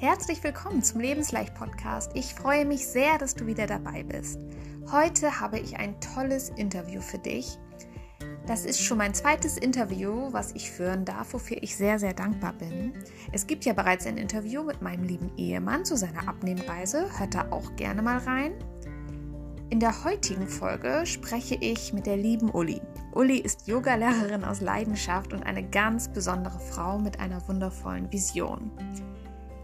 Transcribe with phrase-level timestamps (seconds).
[0.00, 2.12] Herzlich willkommen zum Lebensleicht Podcast.
[2.14, 4.38] Ich freue mich sehr, dass du wieder dabei bist.
[4.92, 7.58] Heute habe ich ein tolles Interview für dich.
[8.46, 12.52] Das ist schon mein zweites Interview, was ich führen darf, wofür ich sehr, sehr dankbar
[12.52, 12.92] bin.
[13.32, 17.18] Es gibt ja bereits ein Interview mit meinem lieben Ehemann zu seiner Abnehmreise.
[17.18, 18.52] Hört da auch gerne mal rein.
[19.68, 22.80] In der heutigen Folge spreche ich mit der lieben Uli.
[23.16, 28.70] Uli ist Yogalehrerin aus Leidenschaft und eine ganz besondere Frau mit einer wundervollen Vision.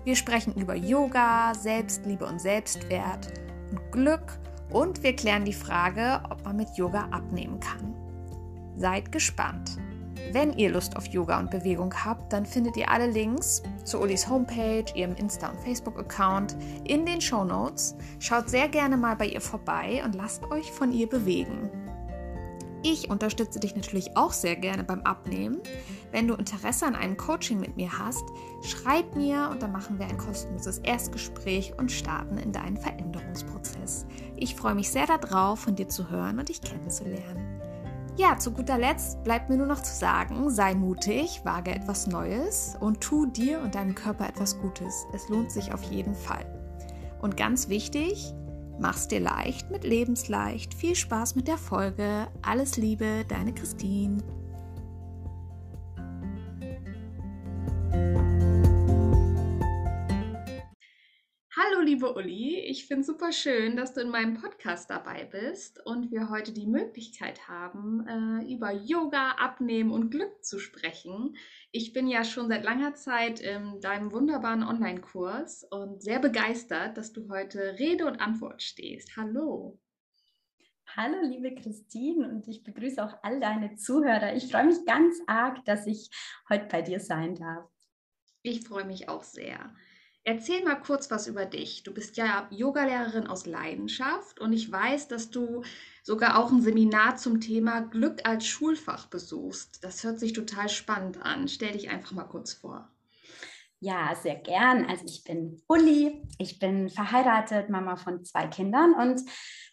[0.05, 3.33] Wir sprechen über Yoga, Selbstliebe und Selbstwert
[3.71, 4.39] und Glück
[4.71, 7.95] und wir klären die Frage, ob man mit Yoga abnehmen kann.
[8.77, 9.79] Seid gespannt.
[10.33, 14.29] Wenn ihr Lust auf Yoga und Bewegung habt, dann findet ihr alle Links zu Ulis
[14.29, 17.97] Homepage, ihrem Insta- und Facebook-Account in den Show Notes.
[18.19, 21.71] Schaut sehr gerne mal bei ihr vorbei und lasst euch von ihr bewegen.
[22.83, 25.61] Ich unterstütze dich natürlich auch sehr gerne beim Abnehmen.
[26.15, 28.23] Wenn du Interesse an einem Coaching mit mir hast,
[28.63, 34.07] schreib mir und dann machen wir ein kostenloses Erstgespräch und starten in deinen Veränderungsprozess.
[34.37, 37.61] Ich freue mich sehr darauf, von dir zu hören und dich kennenzulernen.
[38.17, 42.77] Ja, zu guter Letzt bleibt mir nur noch zu sagen, sei mutig, wage etwas Neues
[42.79, 45.07] und tu dir und deinem Körper etwas Gutes.
[45.13, 46.47] Es lohnt sich auf jeden Fall.
[47.23, 48.33] Und ganz wichtig,
[48.77, 50.75] Mach's dir leicht mit Lebensleicht.
[50.75, 52.27] Viel Spaß mit der Folge.
[52.43, 54.19] Alles Liebe, deine Christine.
[61.95, 66.29] Liebe Uli, ich finde super schön, dass du in meinem Podcast dabei bist und wir
[66.29, 71.37] heute die Möglichkeit haben, äh, über Yoga, Abnehmen und Glück zu sprechen.
[71.71, 77.13] Ich bin ja schon seit langer Zeit in deinem wunderbaren Online-Kurs und sehr begeistert, dass
[77.13, 79.17] du heute Rede und Antwort stehst.
[79.17, 79.79] Hallo.
[80.97, 84.35] Hallo, liebe Christine, und ich begrüße auch all deine Zuhörer.
[84.35, 86.11] Ich freue mich ganz arg, dass ich
[86.49, 87.71] heute bei dir sein darf.
[88.43, 89.73] Ich freue mich auch sehr.
[90.27, 91.83] Erzähl mal kurz was über dich.
[91.83, 95.63] Du bist ja Yogalehrerin aus Leidenschaft und ich weiß, dass du
[96.03, 99.85] sogar auch ein Seminar zum Thema Glück als Schulfach besuchst.
[99.85, 101.47] Das hört sich total spannend an.
[101.47, 102.89] Stell dich einfach mal kurz vor.
[103.81, 104.87] Ja, sehr gern.
[104.87, 109.21] Also ich bin Uli, ich bin verheiratet, Mama von zwei Kindern und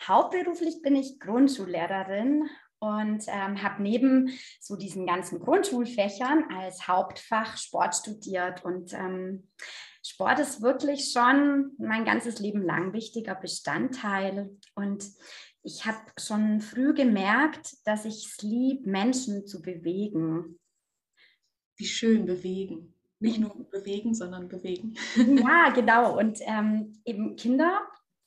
[0.06, 7.96] hauptberuflich bin ich Grundschullehrerin und ähm, habe neben so diesen ganzen Grundschulfächern als Hauptfach Sport
[7.96, 9.48] studiert und ähm,
[10.04, 15.06] Sport ist wirklich schon mein ganzes Leben lang wichtiger Bestandteil und
[15.64, 20.60] ich habe schon früh gemerkt, dass ich es lieb, Menschen zu bewegen.
[21.78, 22.96] Wie schön bewegen.
[23.20, 24.96] Nicht nur bewegen, sondern bewegen.
[25.16, 26.18] Ja, genau.
[26.18, 27.82] Und ähm, eben Kinder,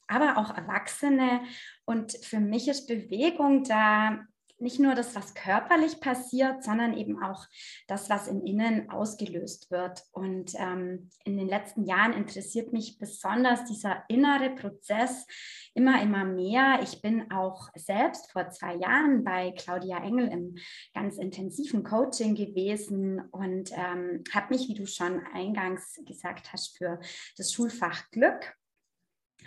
[0.07, 1.43] aber auch Erwachsene.
[1.85, 4.25] Und für mich ist Bewegung da
[4.59, 7.47] nicht nur das, was körperlich passiert, sondern eben auch
[7.89, 10.03] das, was im Innen ausgelöst wird.
[10.13, 15.27] Und ähm, in den letzten Jahren interessiert mich besonders dieser innere Prozess
[15.75, 16.81] immer, immer mehr.
[16.83, 20.57] Ich bin auch selbst vor zwei Jahren bei Claudia Engel im
[20.95, 27.01] ganz intensiven Coaching gewesen und ähm, habe mich, wie du schon eingangs gesagt hast, für
[27.37, 28.55] das Schulfach Glück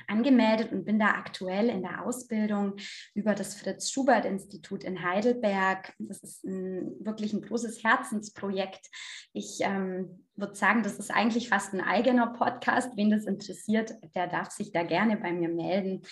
[0.08, 2.76] angemeldet und bin da aktuell in der Ausbildung
[3.14, 5.94] über das Fritz Schubert Institut in Heidelberg.
[6.00, 8.88] Das ist ein, wirklich ein großes Herzensprojekt.
[9.34, 12.96] Ich ähm, würde sagen, das ist eigentlich fast ein eigener Podcast.
[12.96, 16.04] Wen das interessiert, der darf sich da gerne bei mir melden.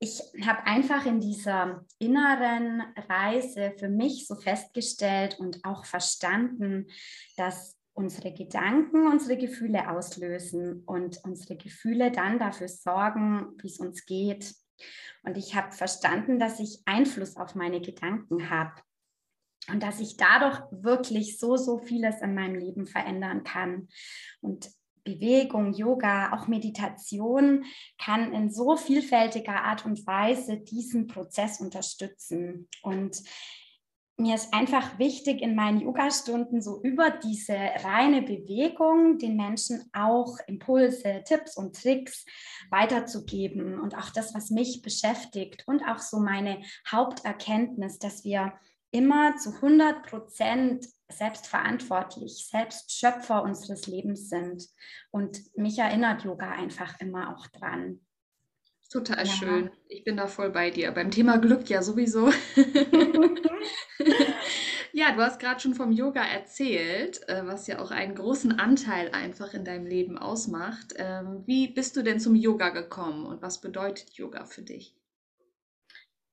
[0.00, 6.86] Ich habe einfach in dieser inneren Reise für mich so festgestellt und auch verstanden,
[7.36, 14.06] dass unsere Gedanken unsere Gefühle auslösen und unsere Gefühle dann dafür sorgen, wie es uns
[14.06, 14.54] geht.
[15.24, 18.80] Und ich habe verstanden, dass ich Einfluss auf meine Gedanken habe
[19.68, 23.88] und dass ich dadurch wirklich so, so vieles in meinem Leben verändern kann.
[24.40, 24.70] Und
[25.02, 27.64] Bewegung, Yoga, auch Meditation
[28.00, 32.68] kann in so vielfältiger Art und Weise diesen Prozess unterstützen.
[32.82, 33.20] Und
[34.20, 40.38] mir ist einfach wichtig, in meinen Yoga-Stunden so über diese reine Bewegung den Menschen auch
[40.48, 42.26] Impulse, Tipps und Tricks
[42.70, 48.54] weiterzugeben und auch das, was mich beschäftigt und auch so meine Haupterkenntnis, dass wir
[48.90, 54.66] immer zu 100 Prozent selbstverantwortlich, selbst Schöpfer unseres Lebens sind.
[55.10, 58.00] Und mich erinnert Yoga einfach immer auch dran.
[58.90, 59.32] Total ja.
[59.32, 59.70] schön.
[59.88, 60.90] Ich bin da voll bei dir.
[60.92, 62.28] Beim Thema Glück ja sowieso.
[64.92, 69.10] ja, du hast gerade schon vom Yoga erzählt, äh, was ja auch einen großen Anteil
[69.10, 70.94] einfach in deinem Leben ausmacht.
[70.96, 74.97] Ähm, wie bist du denn zum Yoga gekommen und was bedeutet Yoga für dich?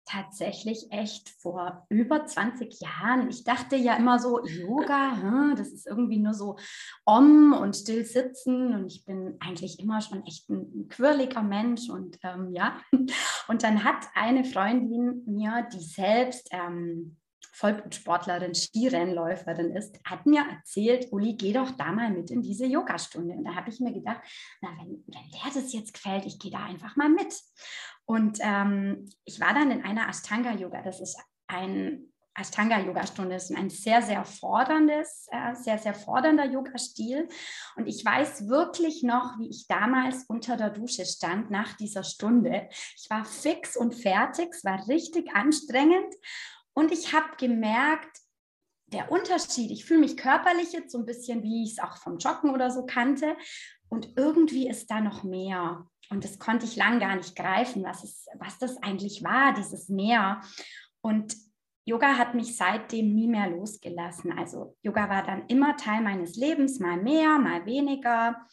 [0.06, 3.30] Tatsächlich echt vor über 20 Jahren.
[3.30, 6.58] Ich dachte ja immer so, Yoga, das ist irgendwie nur so
[7.06, 8.74] om und still sitzen.
[8.74, 11.90] Und ich bin eigentlich immer schon echt ein, quirliger Mensch.
[11.90, 12.80] Und ähm, ja,
[13.48, 17.18] und dann hat eine Freundin mir, die selbst ähm,
[17.56, 23.34] Vollblutsportlerin, Skirennläuferin ist, hat mir erzählt, Uli, geh doch da mal mit in diese Yogastunde.
[23.34, 24.22] Und da habe ich mir gedacht,
[24.62, 27.34] na, wenn, wenn der das jetzt gefällt, ich gehe da einfach mal mit.
[28.06, 30.82] Und ähm, ich war dann in einer Ashtanga-Yoga.
[30.82, 31.18] Das ist
[31.48, 37.30] ein Ashtanga-Yoga-Stunde ist ein sehr, sehr forderndes, äh, sehr, sehr fordernder Yoga-Stil.
[37.78, 42.68] Und ich weiß wirklich noch, wie ich damals unter der Dusche stand nach dieser Stunde.
[42.98, 46.14] Ich war fix und fertig, es war richtig anstrengend.
[46.76, 48.20] Und ich habe gemerkt,
[48.88, 52.18] der Unterschied, ich fühle mich körperlich jetzt so ein bisschen, wie ich es auch vom
[52.18, 53.36] Joggen oder so kannte.
[53.90, 55.88] Und irgendwie ist da noch mehr.
[56.10, 59.90] Und das konnte ich lang gar nicht greifen, was, es, was das eigentlich war, dieses
[59.90, 60.42] Meer.
[61.02, 61.36] Und
[61.86, 64.38] Yoga hat mich seitdem nie mehr losgelassen.
[64.38, 68.46] Also Yoga war dann immer Teil meines Lebens, mal mehr, mal weniger.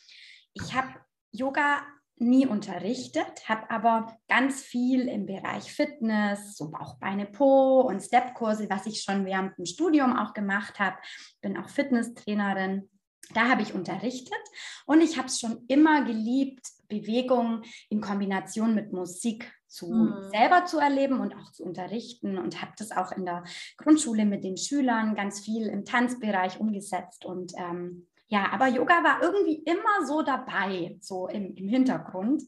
[0.54, 0.88] Ich habe
[1.32, 1.82] Yoga
[2.22, 8.70] nie unterrichtet, habe aber ganz viel im Bereich Fitness, so Bauch, Beine, Po und Stepkurse,
[8.70, 10.96] was ich schon während dem Studium auch gemacht habe.
[11.40, 12.88] Bin auch Fitnesstrainerin.
[13.34, 14.40] Da habe ich unterrichtet
[14.84, 20.28] und ich habe es schon immer geliebt, Bewegung in Kombination mit Musik zu mhm.
[20.30, 23.44] selber zu erleben und auch zu unterrichten und habe das auch in der
[23.78, 29.20] Grundschule mit den Schülern ganz viel im Tanzbereich umgesetzt und ähm, ja, aber Yoga war
[29.20, 32.42] irgendwie immer so dabei, so im, im Hintergrund.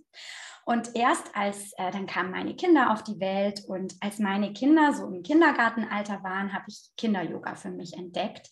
[0.64, 4.94] Und erst als äh, dann kamen meine Kinder auf die Welt und als meine Kinder
[4.94, 8.48] so im Kindergartenalter waren, habe ich Kinder-Yoga für mich entdeckt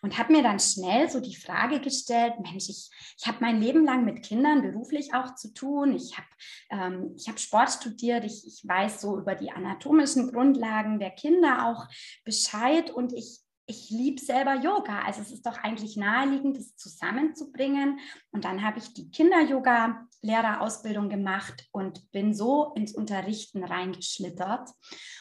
[0.00, 2.88] und habe mir dann schnell so die Frage gestellt, Mensch, ich,
[3.18, 5.96] ich habe mein Leben lang mit Kindern beruflich auch zu tun.
[5.96, 6.28] Ich habe
[6.70, 11.88] ähm, hab Sport studiert, ich, ich weiß so über die anatomischen Grundlagen der Kinder auch
[12.24, 15.02] Bescheid und ich ich liebe selber Yoga.
[15.04, 17.98] Also es ist doch eigentlich naheliegend, das zusammenzubringen.
[18.30, 24.70] Und dann habe ich die Kinder-Yoga-Lehrerausbildung gemacht und bin so ins Unterrichten reingeschlittert.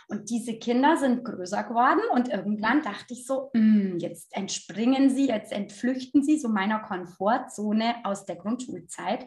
[0.08, 5.28] Und diese Kinder sind größer geworden und irgendwann dachte ich so, mm, jetzt entspringen sie,
[5.28, 9.26] jetzt entflüchten sie so meiner Komfortzone aus der Grundschulzeit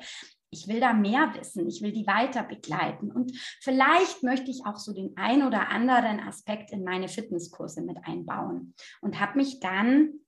[0.51, 3.11] ich will da mehr wissen, ich will die weiter begleiten.
[3.11, 7.99] Und vielleicht möchte ich auch so den ein oder anderen Aspekt in meine Fitnesskurse mit
[8.05, 8.75] einbauen.
[9.01, 10.21] Und habe mich dann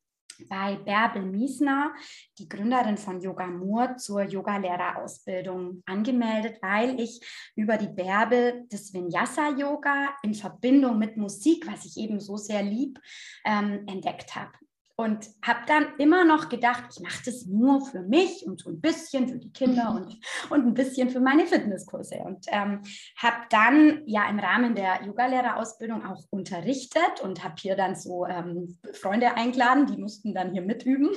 [0.48, 1.92] bei Bärbel Miesner,
[2.38, 7.20] die Gründerin von Yoga Mur, zur Yogalehrerausbildung angemeldet, weil ich
[7.56, 12.98] über die Bärbel das Vinyasa-Yoga in Verbindung mit Musik, was ich eben so sehr lieb,
[13.44, 14.52] ähm, entdeckt habe.
[15.00, 18.82] Und habe dann immer noch gedacht, ich mache das nur für mich und so ein
[18.82, 20.20] bisschen für die Kinder und,
[20.50, 22.16] und ein bisschen für meine Fitnesskurse.
[22.16, 22.82] Und ähm,
[23.16, 28.78] habe dann ja im Rahmen der Yogalehrerausbildung auch unterrichtet und habe hier dann so ähm,
[28.92, 31.08] Freunde eingeladen, die mussten dann hier mitüben.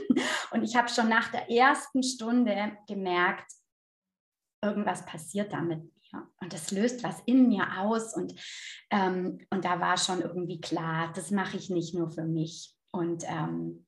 [0.51, 3.51] Und ich habe schon nach der ersten Stunde gemerkt,
[4.61, 6.27] irgendwas passiert damit mir.
[6.39, 8.15] Und das löst was in mir aus.
[8.15, 8.33] Und,
[8.91, 12.72] ähm, und da war schon irgendwie klar, das mache ich nicht nur für mich.
[12.93, 13.85] Und, ähm,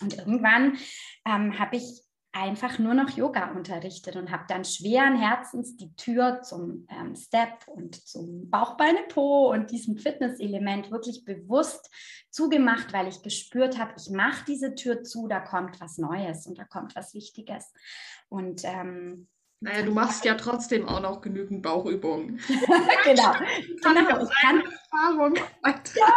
[0.00, 0.76] und irgendwann
[1.24, 2.04] ähm, habe ich
[2.34, 7.66] einfach nur noch Yoga unterrichtet und habe dann schweren Herzens die Tür zum ähm, Step
[7.68, 11.90] und zum Bauchbeine Po und diesem Fitnesselement wirklich bewusst
[12.30, 16.58] zugemacht, weil ich gespürt habe, ich mache diese Tür zu, da kommt was Neues und
[16.58, 17.72] da kommt was Wichtiges.
[18.28, 19.28] Und ähm,
[19.60, 22.40] naja, du machst ja trotzdem auch noch genügend Bauchübungen.
[23.04, 23.32] genau.
[23.82, 24.22] Kann genau.
[24.24, 25.34] Ich kann, Erfahrung.
[25.36, 26.12] Ja,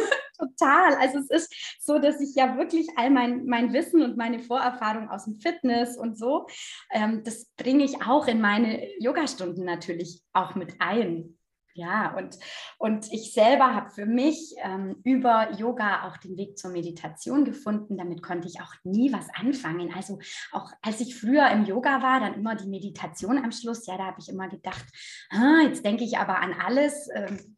[0.38, 0.94] total.
[0.94, 5.08] Also es ist so, dass ich ja wirklich all mein, mein Wissen und meine Vorerfahrung
[5.08, 6.46] aus dem Fitness und so,
[6.90, 11.38] ähm, das bringe ich auch in meine Yogastunden natürlich auch mit ein.
[11.74, 12.38] Ja, und,
[12.78, 17.96] und ich selber habe für mich ähm, über Yoga auch den Weg zur Meditation gefunden.
[17.96, 19.92] Damit konnte ich auch nie was anfangen.
[19.94, 20.18] Also
[20.52, 23.86] auch als ich früher im Yoga war, dann immer die Meditation am Schluss.
[23.86, 24.84] Ja, da habe ich immer gedacht,
[25.30, 27.08] ah, jetzt denke ich aber an alles.
[27.14, 27.56] Ähm,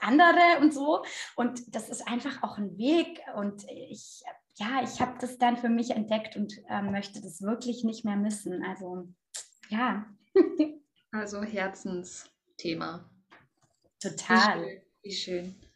[0.00, 1.04] andere und so.
[1.36, 3.20] Und das ist einfach auch ein Weg.
[3.36, 4.22] Und ich,
[4.56, 8.16] ja, ich habe das dann für mich entdeckt und äh, möchte das wirklich nicht mehr
[8.16, 8.64] missen.
[8.64, 9.08] Also,
[9.68, 10.06] ja.
[11.12, 13.08] also Herzensthema.
[14.00, 14.62] Total.
[14.62, 14.82] Wie schön.
[15.02, 15.68] Wie schön.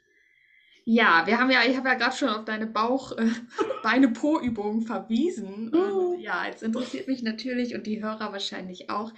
[0.84, 3.30] Ja, wir haben ja, ich habe ja gerade schon auf deine Bauch, äh,
[3.82, 5.68] Beine, Po-Übungen verwiesen.
[5.68, 6.18] Und, uh.
[6.18, 9.12] ja, jetzt interessiert mich natürlich und die Hörer wahrscheinlich auch.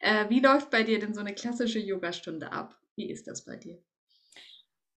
[0.00, 2.78] Äh, wie läuft bei dir denn so eine klassische Yogastunde ab?
[2.96, 3.78] Wie ist das bei dir?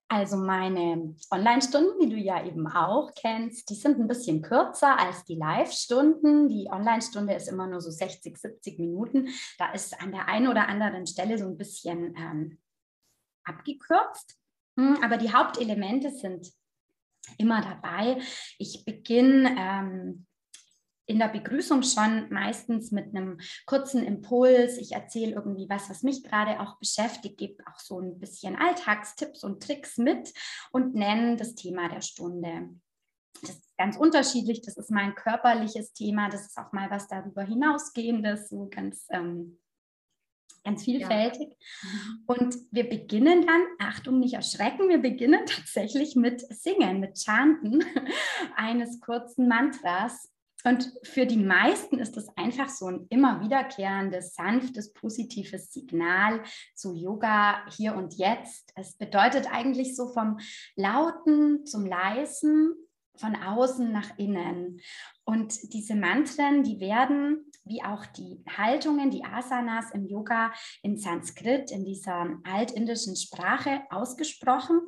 [0.10, 5.26] Also meine Online-Stunden, die du ja eben auch kennst, die sind ein bisschen kürzer als
[5.26, 6.50] die Live-Stunden.
[6.50, 9.30] Die Online-Stunde ist immer nur so 60, 70 Minuten.
[9.58, 12.60] Da ist an der einen oder anderen Stelle so ein bisschen ähm,
[13.44, 14.38] abgekürzt.
[14.78, 16.52] Hm, aber die Hauptelemente sind
[17.38, 18.22] immer dabei.
[18.58, 20.26] Ich beginne ähm,
[21.06, 24.78] in der Begrüßung schon meistens mit einem kurzen Impuls.
[24.78, 29.44] Ich erzähle irgendwie was, was mich gerade auch beschäftigt, gebe auch so ein bisschen Alltagstipps
[29.44, 30.34] und Tricks mit
[30.72, 32.70] und nenne das Thema der Stunde.
[33.42, 34.62] Das ist ganz unterschiedlich.
[34.62, 36.30] Das ist mein körperliches Thema.
[36.30, 39.60] Das ist auch mal was darüber hinausgehendes, so ganz ähm,
[40.64, 41.50] ganz vielfältig.
[41.50, 41.90] Ja.
[41.90, 42.24] Mhm.
[42.26, 47.84] Und wir beginnen dann, Achtung, nicht erschrecken, wir beginnen tatsächlich mit Singen, mit Chanten
[48.56, 50.33] eines kurzen Mantras.
[50.66, 56.42] Und für die meisten ist das einfach so ein immer wiederkehrendes, sanftes, positives Signal
[56.74, 58.72] zu Yoga hier und jetzt.
[58.76, 60.40] Es bedeutet eigentlich so vom
[60.76, 62.76] Lauten zum Leisen,
[63.16, 64.80] von außen nach innen.
[65.26, 70.52] Und diese Mantren, die werden, wie auch die Haltungen, die Asanas im Yoga
[70.82, 74.82] in Sanskrit, in dieser altindischen Sprache ausgesprochen.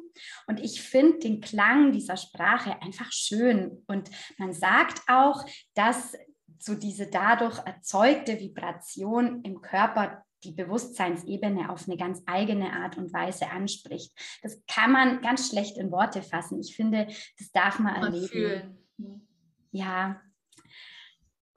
[0.48, 3.84] Und ich finde den Klang dieser Sprache einfach schön.
[3.88, 6.13] Und man sagt auch, dass
[6.60, 13.12] so diese dadurch erzeugte Vibration im Körper die Bewusstseinsebene auf eine ganz eigene Art und
[13.13, 14.12] Weise anspricht.
[14.44, 16.60] Das kann man ganz schlecht in Worte fassen.
[16.60, 17.08] Ich finde,
[17.39, 18.27] das darf man, man erleben.
[18.27, 19.27] Fühlen.
[19.72, 20.22] Ja.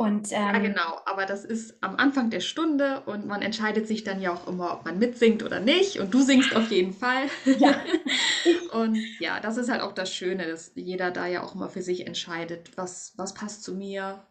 [0.00, 4.04] Und, ähm, ja, genau, aber das ist am Anfang der Stunde und man entscheidet sich
[4.04, 5.98] dann ja auch immer, ob man mitsingt oder nicht.
[5.98, 7.24] Und du singst auf jeden Fall.
[7.58, 7.82] Ja.
[8.74, 11.82] und ja, das ist halt auch das Schöne, dass jeder da ja auch immer für
[11.82, 14.24] sich entscheidet, was, was passt zu mir,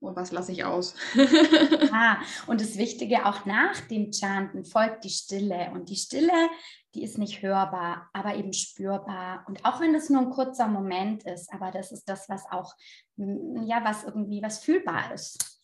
[0.00, 0.94] und was lasse ich aus?
[1.92, 5.70] ah, und das Wichtige auch nach dem Chanten folgt die Stille.
[5.72, 6.32] Und die Stille,
[6.94, 9.44] die ist nicht hörbar, aber eben spürbar.
[9.48, 12.74] Und auch wenn es nur ein kurzer Moment ist, aber das ist das, was auch,
[13.16, 15.62] mm, ja, was irgendwie was fühlbar ist.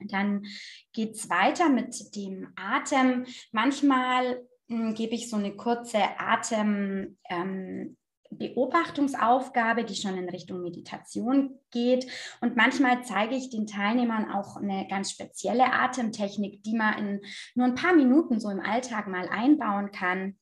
[0.00, 0.44] Dann
[0.92, 3.26] geht es weiter mit dem Atem.
[3.52, 7.18] Manchmal mm, gebe ich so eine kurze Atem.
[7.28, 7.96] Ähm,
[8.38, 12.06] Beobachtungsaufgabe, die schon in Richtung Meditation geht.
[12.40, 17.20] Und manchmal zeige ich den Teilnehmern auch eine ganz spezielle Atemtechnik, die man in
[17.54, 20.36] nur ein paar Minuten so im Alltag mal einbauen kann.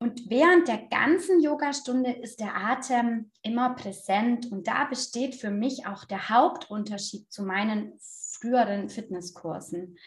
[0.00, 4.50] Und während der ganzen Yogastunde ist der Atem immer präsent.
[4.50, 9.98] Und da besteht für mich auch der Hauptunterschied zu meinen früheren Fitnesskursen.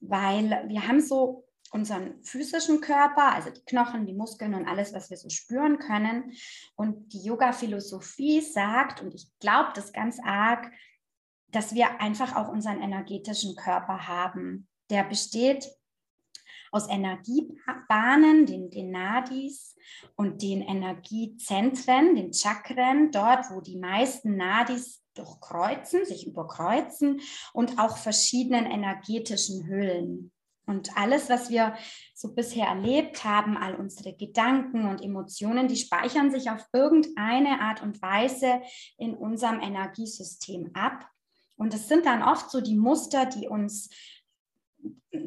[0.00, 5.10] Weil wir haben so unseren physischen Körper, also die Knochen, die Muskeln und alles, was
[5.10, 6.32] wir so spüren können.
[6.76, 10.70] Und die Yoga-Philosophie sagt, und ich glaube das ganz arg,
[11.50, 14.68] dass wir einfach auch unseren energetischen Körper haben.
[14.90, 15.68] Der besteht
[16.70, 19.74] aus Energiebahnen, den, den Nadis
[20.16, 27.20] und den Energiezentren, den Chakren, dort, wo die meisten Nadis durchkreuzen, sich überkreuzen
[27.52, 30.32] und auch verschiedenen energetischen Hüllen.
[30.68, 31.74] Und alles, was wir
[32.14, 37.82] so bisher erlebt haben, all unsere Gedanken und Emotionen, die speichern sich auf irgendeine Art
[37.82, 38.60] und Weise
[38.98, 41.08] in unserem Energiesystem ab.
[41.56, 43.88] Und es sind dann oft so die Muster, die uns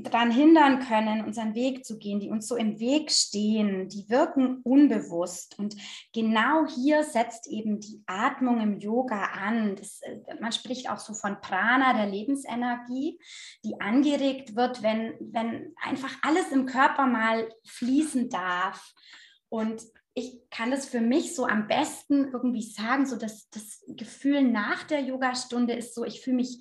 [0.03, 4.61] daran hindern können, unseren Weg zu gehen, die uns so im Weg stehen, die wirken
[4.63, 5.57] unbewusst.
[5.59, 5.75] Und
[6.13, 9.75] genau hier setzt eben die Atmung im Yoga an.
[9.75, 13.19] Das, äh, man spricht auch so von Prana, der Lebensenergie,
[13.63, 18.93] die angeregt wird, wenn, wenn einfach alles im Körper mal fließen darf.
[19.49, 24.43] Und ich kann das für mich so am besten irgendwie sagen, so dass das Gefühl
[24.43, 26.59] nach der Yogastunde ist so, ich fühle mich,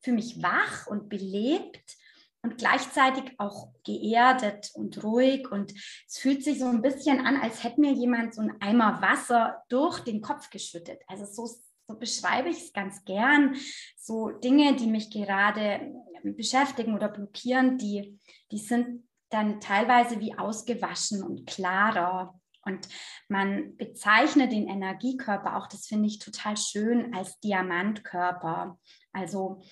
[0.00, 1.96] fühle mich wach und belebt
[2.42, 5.50] und gleichzeitig auch geerdet und ruhig.
[5.50, 5.72] Und
[6.06, 9.62] es fühlt sich so ein bisschen an, als hätte mir jemand so einen Eimer Wasser
[9.68, 11.02] durch den Kopf geschüttet.
[11.06, 11.54] Also so,
[11.86, 13.56] so beschreibe ich es ganz gern.
[13.96, 15.92] So Dinge, die mich gerade
[16.22, 18.18] beschäftigen oder blockieren, die,
[18.50, 22.40] die sind dann teilweise wie ausgewaschen und klarer.
[22.62, 22.88] Und
[23.28, 28.78] man bezeichnet den Energiekörper auch, das finde ich total schön, als Diamantkörper.
[29.12, 29.62] Also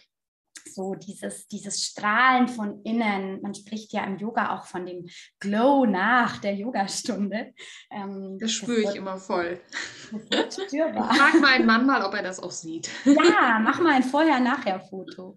[0.74, 3.40] so dieses, dieses Strahlen von innen.
[3.42, 5.06] Man spricht ja im Yoga auch von dem
[5.40, 7.54] Glow nach der Yogastunde.
[7.90, 9.60] Ähm, das spüre ich immer voll.
[10.12, 11.10] Das wird spürbar.
[11.10, 12.90] Ich frage meinen Mann mal, ob er das auch sieht.
[13.04, 15.34] Ja, mach mal ein Vorher-Nachher-Foto.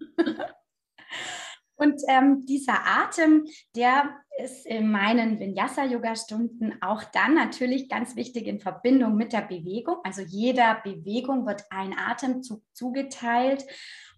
[1.76, 8.60] Und ähm, dieser Atem, der ist in meinen Vinyasa-Yoga-Stunden auch dann natürlich ganz wichtig in
[8.60, 9.96] Verbindung mit der Bewegung.
[10.04, 13.64] Also jeder Bewegung wird ein Atemzug zugeteilt.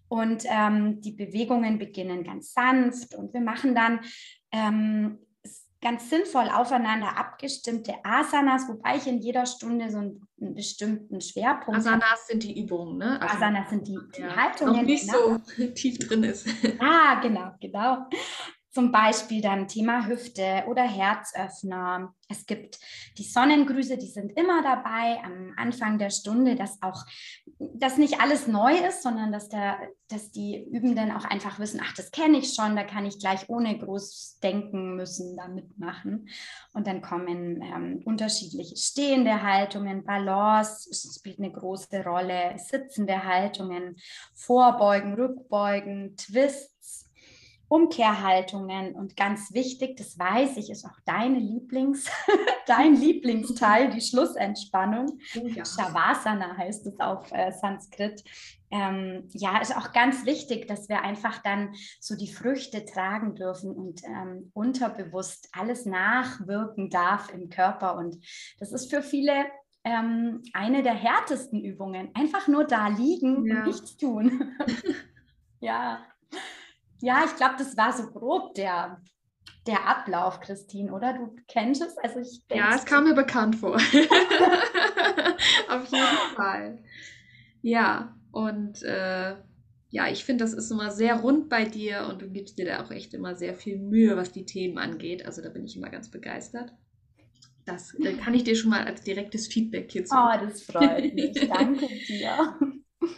[0.07, 4.01] Und ähm, die Bewegungen beginnen ganz sanft und wir machen dann
[4.51, 5.19] ähm,
[5.85, 11.79] ganz sinnvoll aufeinander abgestimmte Asanas, wobei ich in jeder Stunde so einen, einen bestimmten Schwerpunkt
[11.79, 12.19] Asanas habe.
[12.27, 13.21] sind die Übungen, ne?
[13.21, 14.77] Also, Asanas sind die, die ja, Haltungen.
[14.77, 15.37] Noch nicht genau.
[15.45, 16.47] so tief drin ist.
[16.79, 18.09] Ah, genau, genau.
[18.75, 22.13] Zum Beispiel dann Thema Hüfte oder Herzöffner.
[22.27, 22.77] Es gibt
[23.17, 27.05] die Sonnengrüße, die sind immer dabei am Anfang der Stunde, dass auch
[27.57, 29.77] das nicht alles neu ist, sondern dass, der,
[30.09, 33.47] dass die Übenden auch einfach wissen, ach, das kenne ich schon, da kann ich gleich
[33.47, 36.27] ohne groß denken müssen, da mitmachen.
[36.73, 43.95] Und dann kommen ähm, unterschiedliche stehende Haltungen, Balance spielt eine große Rolle, sitzende Haltungen,
[44.33, 46.74] Vorbeugen, Rückbeugen, Twist
[47.75, 52.09] Umkehrhaltungen und ganz wichtig, das weiß ich, ist auch deine Lieblings,
[52.67, 55.19] dein Lieblingsteil, die Schlussentspannung.
[55.37, 55.65] Oh ja.
[55.65, 58.23] Shavasana heißt es auf äh, Sanskrit.
[58.71, 63.71] Ähm, ja, ist auch ganz wichtig, dass wir einfach dann so die Früchte tragen dürfen
[63.71, 67.97] und ähm, unterbewusst alles nachwirken darf im Körper.
[67.97, 68.17] Und
[68.57, 69.47] das ist für viele
[69.83, 72.09] ähm, eine der härtesten Übungen.
[72.13, 73.57] Einfach nur da liegen ja.
[73.57, 74.55] und nichts tun.
[75.59, 75.99] ja.
[77.01, 79.01] Ja, ich glaube, das war so grob der,
[79.67, 81.13] der Ablauf, Christine, oder?
[81.13, 81.97] Du kennst es?
[81.97, 83.75] Also ich ja, es kam mir bekannt vor.
[85.69, 86.79] Auf jeden Fall.
[87.61, 89.35] Ja, und äh,
[89.91, 92.83] ja, ich finde, das ist immer sehr rund bei dir und du gibst dir da
[92.83, 95.25] auch echt immer sehr viel Mühe, was die Themen angeht.
[95.25, 96.73] Also da bin ich immer ganz begeistert.
[97.65, 100.17] Das äh, kann ich dir schon mal als direktes Feedback hier zu.
[100.17, 101.45] Oh, das freut mich.
[101.47, 102.57] Danke dir.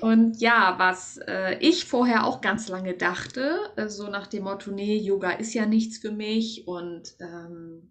[0.01, 4.71] Und ja, was äh, ich vorher auch ganz lange dachte, äh, so nach dem Motto,
[4.71, 7.89] nee, Yoga ist ja nichts für mich und ähm,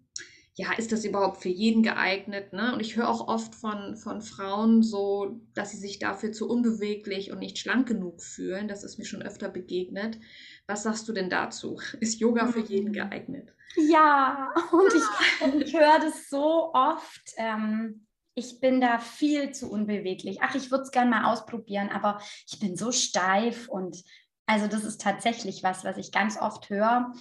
[0.57, 2.51] ja, ist das überhaupt für jeden geeignet?
[2.51, 2.73] Ne?
[2.73, 7.31] Und ich höre auch oft von, von Frauen so, dass sie sich dafür zu unbeweglich
[7.31, 8.67] und nicht schlank genug fühlen.
[8.67, 10.19] Das ist mir schon öfter begegnet.
[10.65, 11.79] Was sagst du denn dazu?
[11.99, 12.93] Ist Yoga für jeden mhm.
[12.93, 13.53] geeignet?
[13.75, 17.33] Ja, und ich, ich höre das so oft.
[17.37, 18.06] Ähm,
[18.37, 20.37] ich bin da viel zu unbeweglich.
[20.41, 24.03] Ach, ich würde es gerne mal ausprobieren, aber ich bin so steif und
[24.45, 27.11] also das ist tatsächlich was, was ich ganz oft höre.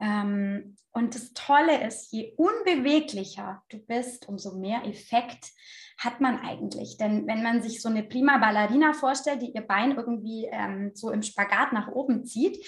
[0.00, 5.52] Ähm, und das Tolle ist, je unbeweglicher du bist, umso mehr Effekt
[5.96, 6.96] hat man eigentlich.
[6.96, 11.10] Denn wenn man sich so eine prima Ballerina vorstellt, die ihr Bein irgendwie ähm, so
[11.12, 12.58] im Spagat nach oben zieht,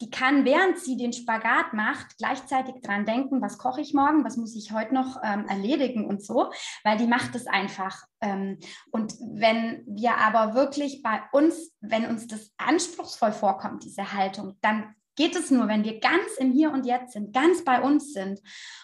[0.00, 4.36] die kann, während sie den Spagat macht, gleichzeitig dran denken, was koche ich morgen, was
[4.36, 6.50] muss ich heute noch ähm, erledigen und so,
[6.84, 8.04] weil die macht es einfach.
[8.20, 8.58] Ähm,
[8.90, 14.94] und wenn wir aber wirklich bei uns, wenn uns das anspruchsvoll vorkommt, diese Haltung, dann
[15.16, 18.40] geht es nur, wenn wir ganz im Hier und Jetzt sind, ganz bei uns sind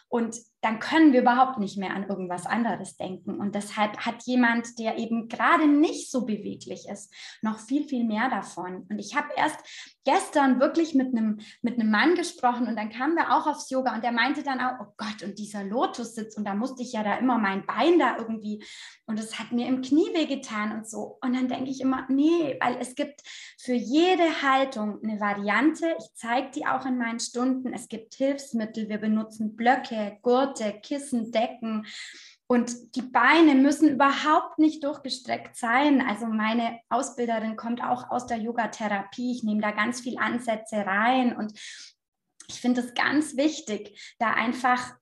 [0.09, 3.38] und dann können wir überhaupt nicht mehr an irgendwas anderes denken.
[3.38, 8.31] Und deshalb hat jemand, der eben gerade nicht so beweglich ist, noch viel, viel mehr
[8.31, 8.87] davon.
[8.88, 9.59] Und ich habe erst
[10.05, 14.05] gestern wirklich mit einem, mit Mann gesprochen und dann kamen wir auch aufs Yoga und
[14.05, 17.16] der meinte dann auch, oh Gott, und dieser Lotus-Sitz und da musste ich ja da
[17.16, 18.64] immer mein Bein da irgendwie
[19.07, 21.18] und es hat mir im Knie wehgetan und so.
[21.20, 23.20] Und dann denke ich immer, nee, weil es gibt
[23.59, 25.94] für jede Haltung eine Variante.
[25.98, 27.72] Ich zeige die auch in meinen Stunden.
[27.74, 31.87] Es gibt Hilfsmittel, wir benutzen Blöcke, Gurte, Kissen, Decken.
[32.47, 36.07] Und die Beine müssen überhaupt nicht durchgestreckt sein.
[36.07, 39.33] Also meine Ausbilderin kommt auch aus der Yoga-Therapie.
[39.33, 41.59] Ich nehme da ganz viel Ansätze rein und
[42.49, 44.95] ich finde es ganz wichtig, da einfach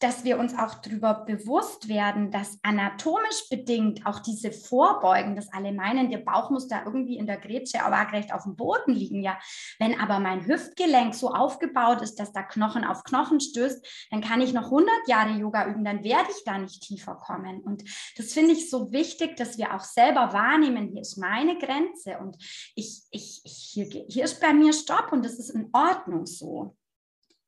[0.00, 5.72] dass wir uns auch darüber bewusst werden, dass anatomisch bedingt auch diese Vorbeugen, dass alle
[5.72, 9.22] meinen, der Bauch muss da irgendwie in der Grätsche aber recht auf dem Boden liegen.
[9.22, 9.38] Ja,
[9.78, 14.40] wenn aber mein Hüftgelenk so aufgebaut ist, dass da Knochen auf Knochen stößt, dann kann
[14.40, 17.60] ich noch 100 Jahre Yoga üben, dann werde ich da nicht tiefer kommen.
[17.60, 17.82] Und
[18.16, 22.36] das finde ich so wichtig, dass wir auch selber wahrnehmen, hier ist meine Grenze und
[22.74, 26.77] ich, ich, ich hier, hier ist bei mir Stopp und das ist in Ordnung so.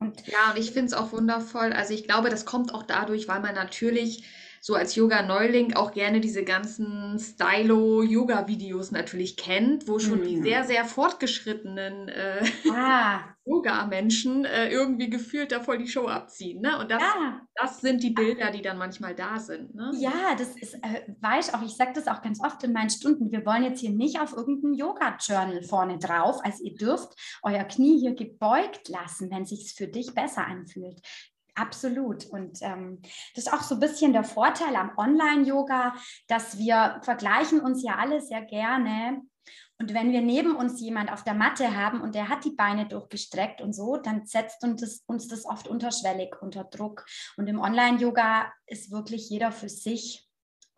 [0.01, 1.73] Und ja, und ich finde es auch wundervoll.
[1.73, 4.25] Also ich glaube, das kommt auch dadurch, weil man natürlich
[4.61, 10.43] so als Yoga-Neuling auch gerne diese ganzen Stylo-Yoga-Videos natürlich kennt, wo schon die mhm.
[10.43, 13.21] sehr, sehr fortgeschrittenen äh, ah.
[13.47, 16.61] Yoga-Menschen äh, irgendwie gefühlt da voll die Show abziehen.
[16.61, 16.79] Ne?
[16.79, 17.41] Und das, ja.
[17.55, 19.75] das sind die Bilder, die dann manchmal da sind.
[19.75, 19.91] Ne?
[19.99, 23.33] Ja, das ist, äh, weiß auch, ich sage das auch ganz oft in meinen Stunden,
[23.33, 27.99] wir wollen jetzt hier nicht auf irgendein Yoga-Journal vorne drauf, als ihr dürft euer Knie
[27.99, 31.01] hier gebeugt lassen, wenn es sich für dich besser anfühlt.
[31.55, 32.27] Absolut.
[32.27, 33.01] Und ähm,
[33.35, 35.95] das ist auch so ein bisschen der Vorteil am Online-Yoga,
[36.29, 39.23] dass wir vergleichen uns ja alle sehr gerne.
[39.79, 42.87] Und wenn wir neben uns jemand auf der Matte haben und der hat die Beine
[42.87, 47.07] durchgestreckt und so, dann setzt uns das, uns das oft unterschwellig unter Druck.
[47.39, 50.30] Und im Online-Yoga ist wirklich jeder für sich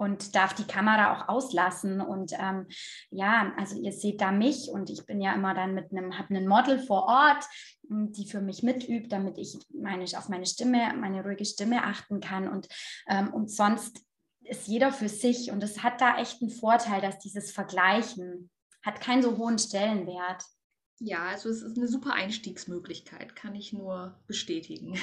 [0.02, 2.00] und darf die Kamera auch auslassen.
[2.00, 2.66] Und ähm,
[3.10, 6.34] ja, also ihr seht da mich und ich bin ja immer dann mit einem, habe
[6.34, 7.44] einen Model vor Ort,
[7.88, 12.20] hm, die für mich mitübt, damit ich meine, auf meine Stimme, meine ruhige Stimme achten
[12.20, 12.48] kann.
[12.48, 12.66] Und,
[13.08, 14.04] ähm, und sonst
[14.42, 18.50] ist jeder für sich und es hat da echt einen Vorteil, dass dieses Vergleichen
[18.84, 20.42] hat keinen so hohen Stellenwert.
[21.04, 24.96] Ja, also es ist eine super Einstiegsmöglichkeit, kann ich nur bestätigen.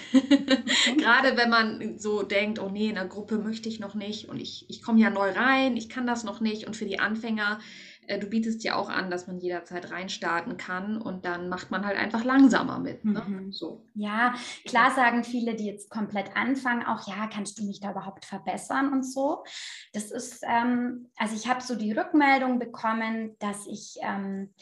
[0.97, 4.39] Gerade wenn man so denkt, oh nee, in der Gruppe möchte ich noch nicht und
[4.39, 6.65] ich, ich komme ja neu rein, ich kann das noch nicht.
[6.65, 7.59] Und für die Anfänger,
[8.07, 11.85] äh, du bietest ja auch an, dass man jederzeit reinstarten kann und dann macht man
[11.85, 13.03] halt einfach langsamer mit.
[13.03, 13.21] Ne?
[13.27, 13.51] Mhm.
[13.51, 13.85] So.
[13.93, 18.23] Ja, klar sagen viele, die jetzt komplett anfangen, auch ja, kannst du mich da überhaupt
[18.23, 19.43] verbessern und so.
[19.91, 24.53] Das ist, ähm, also ich habe so die Rückmeldung bekommen, dass ich ähm,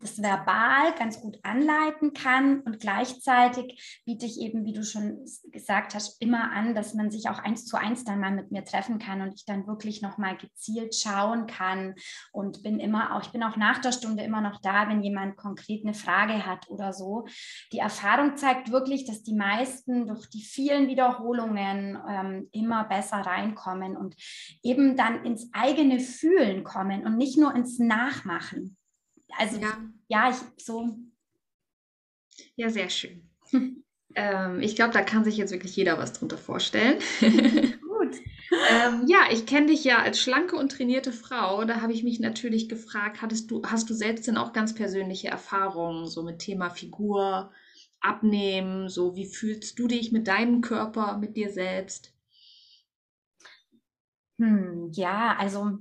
[0.00, 5.94] das verbal ganz gut anleiten kann und gleichzeitig biete ich eben, wie du schon gesagt
[5.94, 8.98] hast, immer an, dass man sich auch eins zu eins dann mal mit mir treffen
[8.98, 11.94] kann und ich dann wirklich noch mal gezielt schauen kann
[12.32, 15.36] und bin immer auch, ich bin auch nach der Stunde immer noch da, wenn jemand
[15.36, 17.26] konkret eine Frage hat oder so.
[17.72, 23.96] Die Erfahrung zeigt wirklich, dass die meisten durch die vielen Wiederholungen ähm, immer besser reinkommen
[23.96, 24.16] und
[24.62, 28.78] eben dann ins eigene Fühlen kommen und nicht nur ins Nachmachen.
[29.38, 29.76] Also ja,
[30.08, 30.96] ja ich so.
[32.56, 33.28] Ja, sehr schön.
[34.14, 36.98] ähm, ich glaube, da kann sich jetzt wirklich jeder was drunter vorstellen.
[37.20, 38.16] Gut.
[38.70, 41.64] ähm, ja, ich kenne dich ja als schlanke und trainierte Frau.
[41.64, 45.28] Da habe ich mich natürlich gefragt, hattest du, hast du selbst denn auch ganz persönliche
[45.28, 47.52] Erfahrungen so mit Thema Figur,
[48.00, 52.14] Abnehmen, so wie fühlst du dich mit deinem Körper, mit dir selbst?
[54.38, 55.78] Hm, ja, also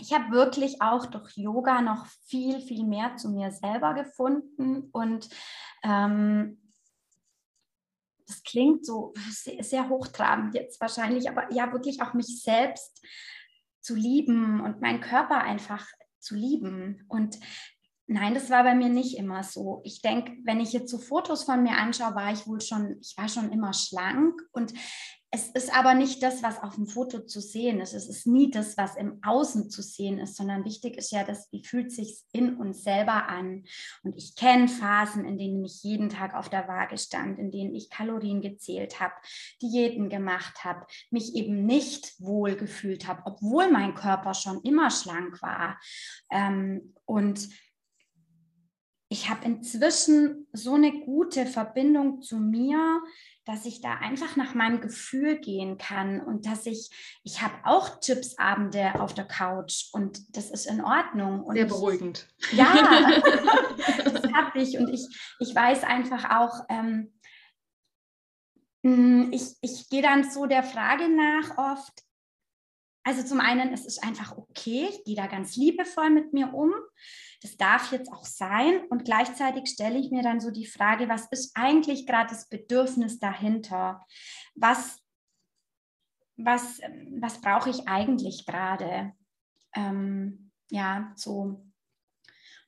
[0.00, 5.28] ich habe wirklich auch durch Yoga noch viel, viel mehr zu mir selber gefunden und
[5.82, 6.60] ähm,
[8.26, 9.12] das klingt so
[9.60, 13.04] sehr, hochtrabend jetzt wahrscheinlich, aber ja, wirklich auch mich selbst
[13.80, 15.86] zu lieben und meinen Körper einfach
[16.20, 17.04] zu lieben.
[17.08, 17.38] Und
[18.06, 19.82] nein, das war bei mir nicht immer so.
[19.84, 23.14] Ich denke, wenn ich jetzt so Fotos von mir anschaue, war ich wohl schon, ich
[23.16, 24.72] war schon immer schlank und
[25.34, 27.92] es ist aber nicht das, was auf dem Foto zu sehen ist.
[27.92, 31.50] Es ist nie das, was im Außen zu sehen ist, sondern wichtig ist ja, dass
[31.50, 33.64] wie fühlt sich in uns selber an.
[34.04, 37.74] Und ich kenne Phasen, in denen ich jeden Tag auf der Waage stand, in denen
[37.74, 39.14] ich Kalorien gezählt habe,
[39.60, 45.42] Diäten gemacht habe, mich eben nicht wohl gefühlt habe, obwohl mein Körper schon immer schlank
[45.42, 45.80] war.
[46.30, 47.48] Ähm, und
[49.08, 53.00] ich habe inzwischen so eine gute Verbindung zu mir,
[53.44, 56.90] dass ich da einfach nach meinem Gefühl gehen kann und dass ich,
[57.24, 61.42] ich habe auch Chipsabende auf der Couch und das ist in Ordnung.
[61.44, 62.26] Und Sehr beruhigend.
[62.38, 62.66] Ich, ja,
[64.04, 65.06] das habe ich und ich,
[65.40, 67.12] ich weiß einfach auch, ähm,
[68.82, 72.02] mm, ich, ich gehe dann so der Frage nach oft,
[73.04, 76.72] also zum einen, es ist einfach okay, ich gehe da ganz liebevoll mit mir um.
[77.42, 78.80] Das darf jetzt auch sein.
[78.88, 83.18] Und gleichzeitig stelle ich mir dann so die Frage, was ist eigentlich gerade das Bedürfnis
[83.18, 84.04] dahinter?
[84.54, 84.98] Was,
[86.36, 86.80] was,
[87.18, 89.12] was brauche ich eigentlich gerade?
[89.74, 91.62] Ähm, ja, so.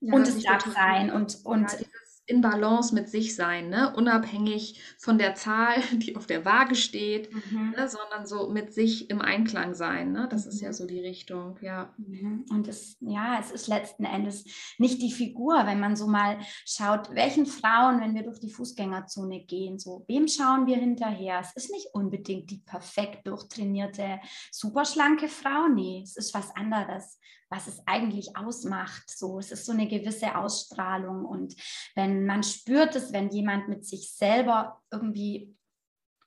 [0.00, 1.10] Ja, und es darf sein.
[1.10, 1.78] Und, und ja,
[2.26, 3.94] in Balance mit sich sein, ne?
[3.94, 7.74] unabhängig von der Zahl, die auf der Waage steht, mhm.
[7.76, 7.88] ne?
[7.88, 10.12] sondern so mit sich im Einklang sein.
[10.12, 10.28] Ne?
[10.30, 10.50] Das mhm.
[10.50, 10.72] ist ja mhm.
[10.72, 11.94] so die Richtung, ja.
[11.98, 12.44] Mhm.
[12.50, 14.44] Und es, ja, es ist letzten Endes
[14.78, 19.44] nicht die Figur, wenn man so mal schaut, welchen Frauen, wenn wir durch die Fußgängerzone
[19.44, 21.40] gehen, so, wem schauen wir hinterher?
[21.40, 27.66] Es ist nicht unbedingt die perfekt durchtrainierte, superschlanke Frau, nee, es ist was anderes was
[27.66, 29.08] es eigentlich ausmacht.
[29.08, 31.54] So, es ist so eine gewisse Ausstrahlung und
[31.94, 35.54] wenn man spürt es, wenn jemand mit sich selber irgendwie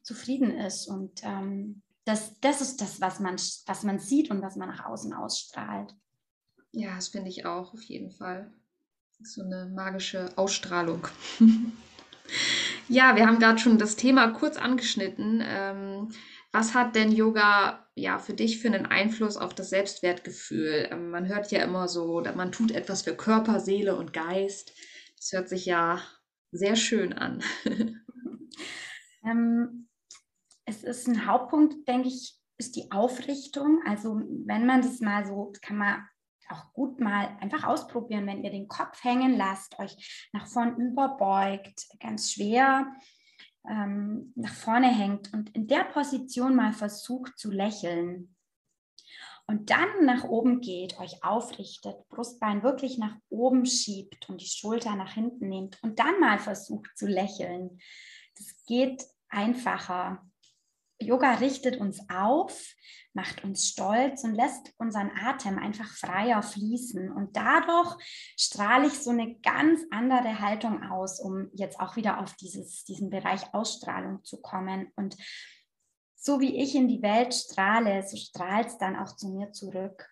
[0.04, 4.56] zufrieden ist und ähm, das, das ist das, was man, was man sieht und was
[4.56, 5.94] man nach außen ausstrahlt.
[6.72, 8.52] Ja, das finde ich auch auf jeden Fall.
[9.22, 11.08] So eine magische Ausstrahlung.
[12.88, 15.44] ja, wir haben gerade schon das Thema kurz angeschnitten.
[15.44, 16.10] Ähm,
[16.52, 20.90] was hat denn Yoga ja für dich für einen Einfluss auf das Selbstwertgefühl?
[20.92, 24.74] Ähm, man hört ja immer so, man tut etwas für Körper, Seele und Geist.
[25.18, 26.02] Das hört sich ja
[26.52, 27.44] sehr schön an.
[29.24, 29.88] ähm,
[30.66, 33.82] es ist ein Hauptpunkt, denke ich, ist die Aufrichtung.
[33.86, 36.04] Also wenn man das mal so, kann man
[36.50, 41.88] auch gut mal einfach ausprobieren, wenn ihr den Kopf hängen lasst, euch nach vorn überbeugt,
[42.00, 42.92] ganz schwer
[43.70, 48.36] ähm, nach vorne hängt und in der Position mal versucht zu lächeln.
[49.48, 54.96] Und dann nach oben geht, euch aufrichtet, Brustbein wirklich nach oben schiebt und die Schulter
[54.96, 57.80] nach hinten nehmt und dann mal versucht zu lächeln.
[58.38, 60.24] Das geht einfacher.
[61.00, 62.76] Yoga richtet uns auf,
[63.14, 67.12] macht uns stolz und lässt unseren Atem einfach freier fließen.
[67.12, 67.96] Und dadurch
[68.38, 73.10] strahle ich so eine ganz andere Haltung aus, um jetzt auch wieder auf dieses, diesen
[73.10, 74.92] Bereich Ausstrahlung zu kommen.
[74.96, 75.16] Und
[76.16, 80.10] so wie ich in die Welt strahle, so strahlt es dann auch zu mir zurück.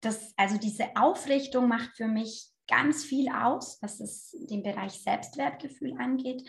[0.00, 5.94] Das, also diese Aufrichtung macht für mich ganz viel aus, was es den Bereich Selbstwertgefühl
[5.98, 6.48] angeht.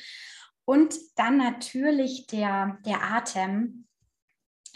[0.69, 3.87] Und dann natürlich der, der Atem.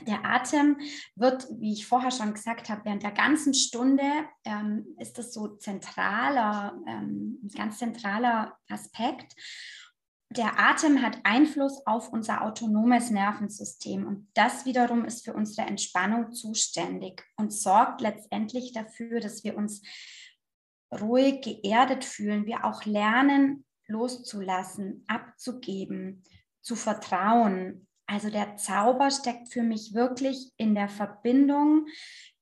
[0.08, 0.80] Der Atem
[1.16, 4.02] wird, wie ich vorher schon gesagt habe, während der ganzen Stunde
[4.44, 9.36] ähm, ist das so zentraler, ähm, ganz zentraler Aspekt.
[10.32, 16.32] Der Atem hat Einfluss auf unser autonomes Nervensystem und das wiederum ist für unsere Entspannung
[16.32, 19.84] zuständig und sorgt letztendlich dafür, dass wir uns
[20.92, 26.24] ruhig, geerdet fühlen, wir auch lernen, loszulassen, abzugeben,
[26.62, 27.88] zu vertrauen.
[28.06, 31.88] Also der Zauber steckt für mich wirklich in der Verbindung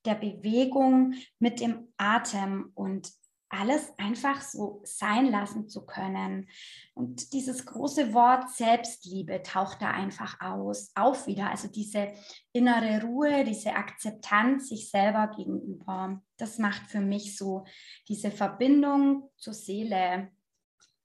[0.06, 3.12] der Bewegung mit dem Atem und
[3.52, 6.50] alles einfach so sein lassen zu können.
[6.94, 11.50] Und dieses große Wort Selbstliebe taucht da einfach aus, auf wieder.
[11.50, 12.14] Also diese
[12.54, 16.22] innere Ruhe, diese Akzeptanz sich selber gegenüber.
[16.38, 17.66] Das macht für mich so
[18.08, 20.32] diese Verbindung zur Seele,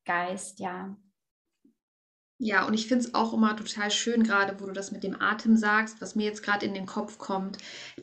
[0.06, 0.96] Geist, ja.
[2.38, 5.20] Ja, und ich finde es auch immer total schön, gerade wo du das mit dem
[5.22, 7.56] Atem sagst, was mir jetzt gerade in den Kopf kommt,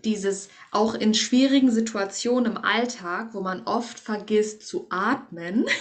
[0.04, 5.66] dieses auch in schwierigen Situationen im Alltag, wo man oft vergisst zu atmen.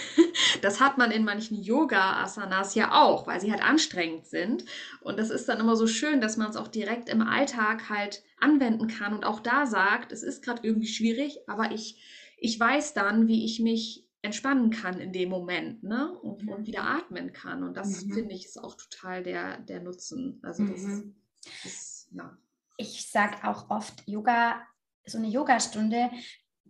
[0.61, 4.63] Das hat man in manchen Yoga-Asanas ja auch, weil sie halt anstrengend sind.
[5.01, 8.23] Und das ist dann immer so schön, dass man es auch direkt im Alltag halt
[8.39, 12.01] anwenden kann und auch da sagt, es ist gerade irgendwie schwierig, aber ich,
[12.37, 16.11] ich weiß dann, wie ich mich entspannen kann in dem Moment, ne?
[16.19, 16.49] Und, mhm.
[16.49, 17.63] und wieder atmen kann.
[17.63, 18.13] Und das mhm.
[18.13, 20.39] finde ich ist auch total der, der Nutzen.
[20.41, 21.15] Also das mhm.
[21.63, 22.35] ist, ja.
[22.77, 24.65] Ich sage auch oft, Yoga,
[25.05, 26.09] so eine Yogastunde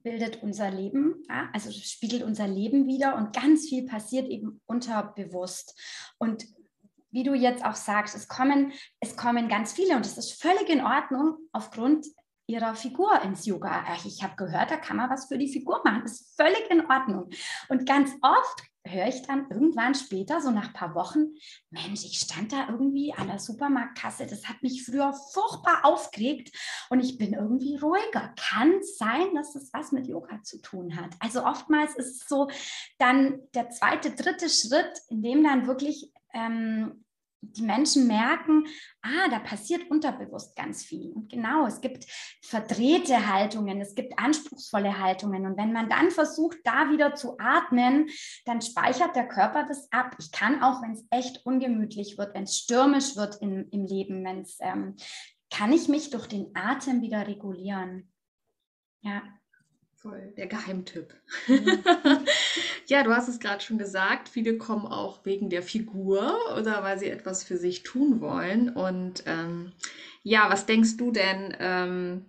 [0.02, 1.50] bildet unser Leben, ja?
[1.54, 5.80] also spiegelt unser Leben wieder und ganz viel passiert eben unterbewusst.
[6.18, 6.46] Und
[7.12, 10.68] wie du jetzt auch sagst, es kommen, es kommen ganz viele und es ist völlig
[10.68, 12.08] in Ordnung aufgrund
[12.47, 13.86] ihrer Figur ins Yoga.
[14.06, 16.03] Ich habe gehört, da kann man was für die Figur machen.
[16.03, 17.29] Ist völlig in Ordnung.
[17.69, 21.36] Und ganz oft höre ich dann irgendwann später, so nach ein paar Wochen,
[21.69, 26.53] Mensch, ich stand da irgendwie an der Supermarktkasse, das hat mich früher furchtbar aufgeregt
[26.89, 28.34] und ich bin irgendwie ruhiger.
[28.36, 31.12] Kann sein, dass das was mit Yoga zu tun hat.
[31.19, 32.49] Also oftmals ist es so
[32.97, 37.03] dann der zweite, dritte Schritt, in dem dann wirklich ähm,
[37.51, 38.65] die Menschen merken,
[39.01, 41.12] ah, da passiert unterbewusst ganz viel.
[41.12, 42.06] Und genau, es gibt
[42.41, 45.45] verdrehte Haltungen, es gibt anspruchsvolle Haltungen.
[45.45, 48.10] Und wenn man dann versucht, da wieder zu atmen,
[48.45, 50.15] dann speichert der Körper das ab.
[50.19, 54.23] Ich kann auch, wenn es echt ungemütlich wird, wenn es stürmisch wird im, im Leben,
[54.23, 54.95] wenn es, ähm,
[55.51, 58.12] kann ich mich durch den Atem wieder regulieren.
[59.01, 59.21] Ja.
[59.97, 61.13] Voll, der Geheimtipp.
[61.47, 61.84] Mhm.
[62.88, 67.00] ja, du hast es gerade schon gesagt, viele kommen auch wegen der Figur oder weil
[67.00, 68.69] sie etwas für sich tun wollen.
[68.69, 69.72] Und ähm,
[70.24, 71.56] ja, was denkst du denn?
[71.60, 72.26] Ähm,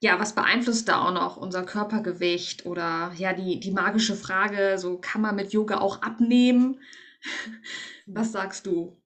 [0.00, 4.98] ja, was beeinflusst da auch noch unser Körpergewicht oder ja, die, die magische Frage, so
[4.98, 6.80] kann man mit Yoga auch abnehmen?
[8.06, 8.96] was sagst du?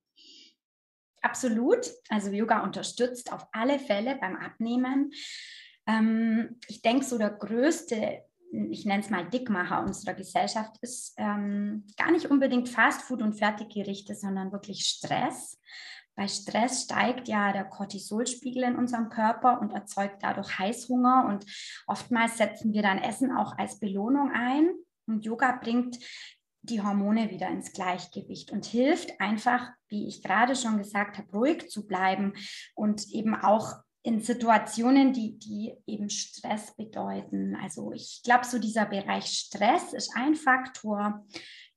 [1.21, 1.91] Absolut.
[2.11, 5.13] Also Yoga unterstützt auf alle Fälle beim Abnehmen.
[5.87, 8.23] Ähm, ich denke, so der größte,
[8.71, 14.15] ich nenne es mal Dickmacher unserer Gesellschaft, ist ähm, gar nicht unbedingt Fastfood und Fertiggerichte,
[14.15, 15.59] sondern wirklich Stress.
[16.17, 21.27] Bei Stress steigt ja der Cortisolspiegel in unserem Körper und erzeugt dadurch Heißhunger.
[21.29, 21.45] Und
[21.87, 24.71] oftmals setzen wir dann Essen auch als Belohnung ein.
[25.07, 25.99] Und Yoga bringt
[26.63, 31.69] die Hormone wieder ins Gleichgewicht und hilft einfach, wie ich gerade schon gesagt habe, ruhig
[31.69, 32.33] zu bleiben
[32.75, 37.57] und eben auch in Situationen, die, die eben Stress bedeuten.
[37.63, 41.25] Also ich glaube, so dieser Bereich Stress ist ein Faktor.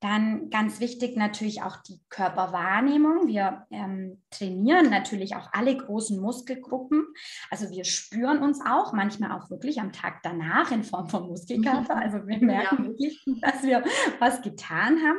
[0.01, 3.27] Dann ganz wichtig natürlich auch die Körperwahrnehmung.
[3.27, 7.07] Wir ähm, trainieren natürlich auch alle großen Muskelgruppen.
[7.49, 11.95] Also wir spüren uns auch manchmal auch wirklich am Tag danach in Form von Muskelkater.
[12.07, 12.89] Also wir merken ja.
[12.89, 13.85] wirklich, dass wir
[14.19, 15.17] was getan haben.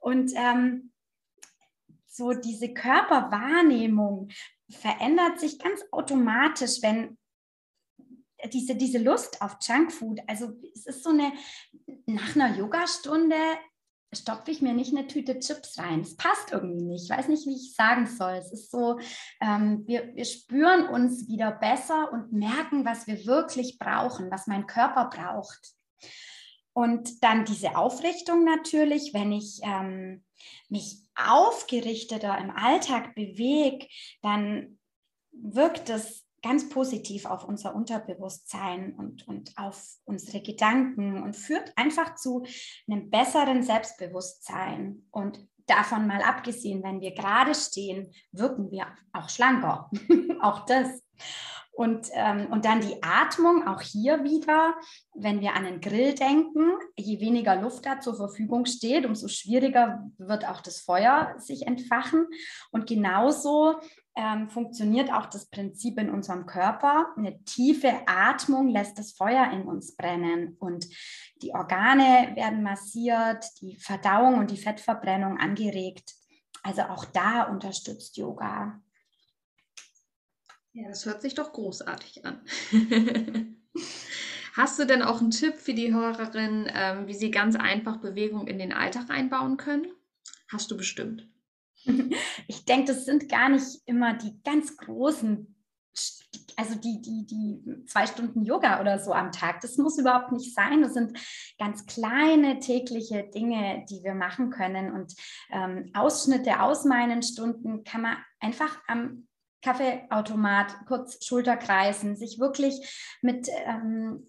[0.00, 0.92] Und ähm,
[2.18, 4.28] so diese Körperwahrnehmung
[4.68, 7.16] verändert sich ganz automatisch, wenn
[8.52, 11.32] diese, diese Lust auf Junkfood, also es ist so eine,
[12.06, 13.36] nach einer Yogastunde
[14.12, 16.00] stopfe ich mir nicht eine Tüte Chips rein.
[16.00, 17.04] Es passt irgendwie nicht.
[17.04, 18.32] Ich weiß nicht, wie ich sagen soll.
[18.32, 18.98] Es ist so,
[19.40, 24.66] ähm, wir, wir spüren uns wieder besser und merken, was wir wirklich brauchen, was mein
[24.66, 25.74] Körper braucht.
[26.72, 30.24] Und dann diese Aufrichtung natürlich, wenn ich ähm,
[30.68, 33.86] mich aufgerichteter im Alltag bewege,
[34.22, 34.78] dann
[35.32, 42.14] wirkt es ganz positiv auf unser Unterbewusstsein und, und auf unsere Gedanken und führt einfach
[42.14, 42.44] zu
[42.88, 45.08] einem besseren Selbstbewusstsein.
[45.10, 49.90] Und davon mal abgesehen, wenn wir gerade stehen, wirken wir auch schlanker.
[50.40, 51.02] auch das.
[51.78, 54.74] Und, ähm, und dann die Atmung, auch hier wieder,
[55.14, 60.10] wenn wir an einen Grill denken, je weniger Luft da zur Verfügung steht, umso schwieriger
[60.18, 62.26] wird auch das Feuer sich entfachen.
[62.72, 63.76] Und genauso
[64.16, 67.14] ähm, funktioniert auch das Prinzip in unserem Körper.
[67.16, 70.84] Eine tiefe Atmung lässt das Feuer in uns brennen und
[71.42, 76.16] die Organe werden massiert, die Verdauung und die Fettverbrennung angeregt.
[76.64, 78.80] Also auch da unterstützt Yoga.
[80.72, 82.40] Ja, das hört sich doch großartig an.
[84.54, 88.48] Hast du denn auch einen Tipp für die Hörerin, ähm, wie sie ganz einfach Bewegung
[88.48, 89.86] in den Alltag einbauen können?
[90.50, 91.28] Hast du bestimmt.
[92.50, 95.54] Ich denke, das sind gar nicht immer die ganz großen,
[96.56, 99.60] also die, die, die zwei Stunden Yoga oder so am Tag.
[99.60, 100.80] Das muss überhaupt nicht sein.
[100.80, 101.18] Das sind
[101.58, 104.92] ganz kleine tägliche Dinge, die wir machen können.
[104.92, 105.14] Und
[105.50, 109.27] ähm, Ausschnitte aus meinen Stunden kann man einfach am
[109.62, 114.26] Kaffeeautomat kurz Schulterkreisen, sich wirklich mit, ähm,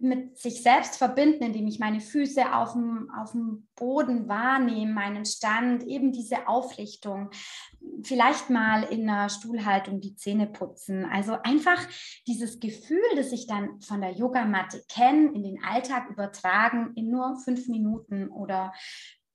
[0.00, 5.24] mit sich selbst verbinden, indem ich meine Füße auf dem, auf dem Boden wahrnehme, meinen
[5.24, 7.30] Stand, eben diese Aufrichtung,
[8.02, 11.04] vielleicht mal in einer Stuhlhaltung die Zähne putzen.
[11.04, 11.80] Also einfach
[12.26, 17.36] dieses Gefühl, das ich dann von der Yogamatte kenne, in den Alltag übertragen in nur
[17.44, 18.72] fünf Minuten oder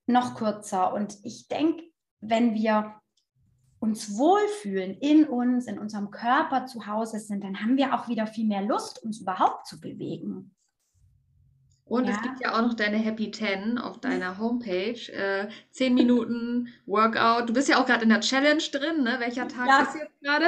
[0.07, 0.93] noch kürzer.
[0.93, 1.83] Und ich denke,
[2.19, 2.99] wenn wir
[3.79, 8.27] uns wohlfühlen in uns, in unserem Körper zu Hause sind, dann haben wir auch wieder
[8.27, 10.53] viel mehr Lust, uns überhaupt zu bewegen.
[11.89, 12.11] Und ja.
[12.11, 15.11] es gibt ja auch noch deine Happy 10 auf deiner Homepage.
[15.11, 17.49] Äh, 10 Minuten Workout.
[17.49, 19.15] Du bist ja auch gerade in der Challenge drin, ne?
[19.19, 19.81] Welcher Tag ja.
[19.81, 20.45] ist jetzt gerade?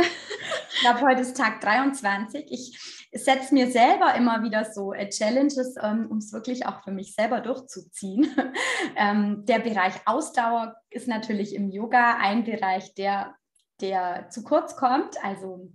[0.73, 2.45] Ich glaube, heute ist Tag 23.
[2.49, 6.91] Ich setze mir selber immer wieder so äh, Challenges, ähm, um es wirklich auch für
[6.91, 8.27] mich selber durchzuziehen.
[8.95, 13.36] ähm, der Bereich Ausdauer ist natürlich im Yoga ein Bereich, der,
[13.82, 15.23] der zu kurz kommt.
[15.23, 15.71] Also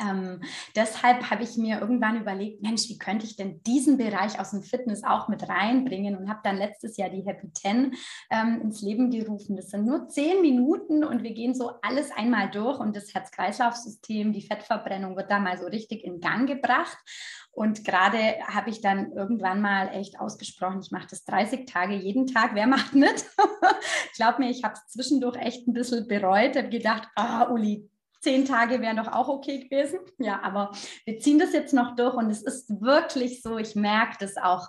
[0.00, 0.40] ähm,
[0.74, 4.62] deshalb habe ich mir irgendwann überlegt, Mensch, wie könnte ich denn diesen Bereich aus dem
[4.62, 7.94] Fitness auch mit reinbringen und habe dann letztes Jahr die Happy Ten
[8.30, 9.56] ähm, ins Leben gerufen.
[9.56, 14.32] Das sind nur zehn Minuten und wir gehen so alles einmal durch und das Herz-Kreislauf-System,
[14.32, 16.98] die Fettverbrennung wird da mal so richtig in Gang gebracht.
[17.54, 22.26] Und gerade habe ich dann irgendwann mal echt ausgesprochen, ich mache das 30 Tage jeden
[22.26, 22.50] Tag.
[22.54, 23.26] Wer macht mit?
[24.16, 27.88] Glaub mir, ich habe es zwischendurch echt ein bisschen bereut, habe gedacht, ah, Uli,
[28.24, 30.00] zehn Tage wären doch auch okay gewesen.
[30.18, 30.72] Ja, aber
[31.04, 34.68] wir ziehen das jetzt noch durch und es ist wirklich so, ich merke das auch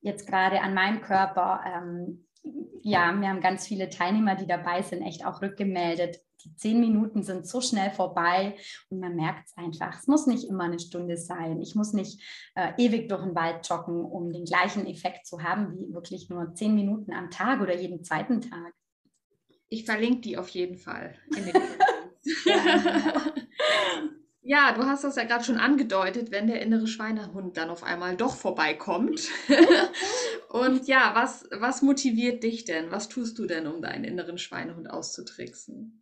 [0.00, 1.62] jetzt gerade an meinem Körper.
[1.64, 2.26] Ähm,
[2.82, 6.20] ja, wir haben ganz viele Teilnehmer, die dabei sind, echt auch rückgemeldet.
[6.44, 8.56] Die zehn Minuten sind so schnell vorbei
[8.90, 9.98] und man merkt es einfach.
[9.98, 11.60] Es muss nicht immer eine Stunde sein.
[11.60, 12.20] Ich muss nicht
[12.54, 16.54] äh, ewig durch den Wald joggen, um den gleichen Effekt zu haben wie wirklich nur
[16.54, 18.74] zehn Minuten am Tag oder jeden zweiten Tag.
[19.68, 21.16] Ich verlinke die auf jeden Fall
[24.48, 28.16] Ja, du hast das ja gerade schon angedeutet, wenn der innere Schweinehund dann auf einmal
[28.16, 29.28] doch vorbeikommt.
[30.48, 32.92] Und ja, was, was motiviert dich denn?
[32.92, 36.00] Was tust du denn, um deinen inneren Schweinehund auszutricksen?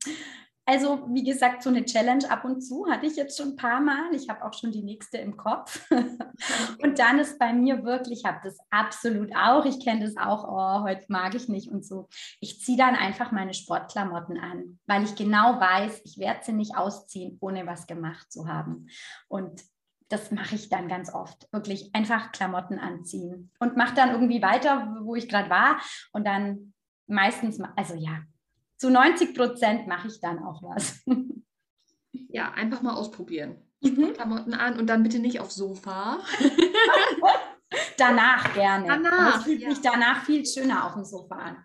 [0.66, 3.80] Also, wie gesagt, so eine Challenge ab und zu hatte ich jetzt schon ein paar
[3.80, 4.14] Mal.
[4.14, 5.86] Ich habe auch schon die nächste im Kopf.
[6.82, 10.44] und dann ist bei mir wirklich, ich habe das absolut auch, ich kenne das auch,
[10.48, 12.08] oh, heute mag ich nicht und so.
[12.40, 16.76] Ich ziehe dann einfach meine Sportklamotten an, weil ich genau weiß, ich werde sie nicht
[16.76, 18.88] ausziehen, ohne was gemacht zu haben.
[19.28, 19.62] Und
[20.08, 21.46] das mache ich dann ganz oft.
[21.52, 25.80] Wirklich einfach Klamotten anziehen und mache dann irgendwie weiter, wo ich gerade war.
[26.12, 26.72] Und dann
[27.06, 28.22] meistens, also ja,
[28.84, 31.02] zu 90 Prozent mache ich dann auch was.
[32.28, 33.56] Ja, einfach mal ausprobieren.
[33.80, 34.12] Mhm.
[34.12, 36.18] Klamotten an und dann bitte nicht aufs Sofa.
[37.96, 38.86] danach gerne.
[38.86, 39.38] Danach.
[39.38, 39.68] Es fühlt ja.
[39.68, 41.64] mich danach viel schöner auf dem Sofa an.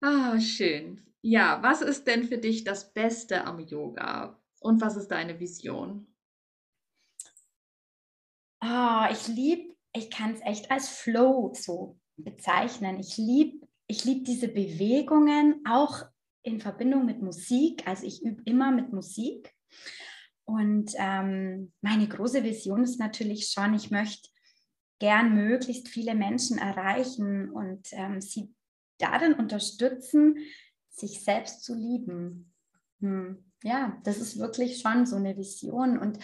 [0.00, 1.04] Ah, schön.
[1.20, 4.40] Ja, was ist denn für dich das Beste am Yoga?
[4.60, 6.06] Und was ist deine Vision?
[8.64, 13.00] Oh, ich liebe, ich kann es echt als Flow so bezeichnen.
[13.00, 16.04] Ich liebe ich liebe diese Bewegungen auch
[16.42, 17.86] in Verbindung mit Musik.
[17.86, 19.52] Also ich übe immer mit Musik.
[20.44, 24.28] Und ähm, meine große Vision ist natürlich schon, ich möchte
[24.98, 28.54] gern möglichst viele Menschen erreichen und ähm, sie
[28.98, 30.36] darin unterstützen,
[30.90, 32.52] sich selbst zu lieben.
[33.00, 33.44] Hm.
[33.62, 35.98] Ja, das ist wirklich schon so eine Vision.
[35.98, 36.18] Und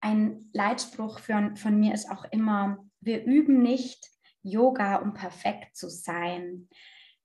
[0.00, 4.12] ein Leitspruch für, von mir ist auch immer, wir üben nicht,
[4.42, 6.68] Yoga, um perfekt zu sein.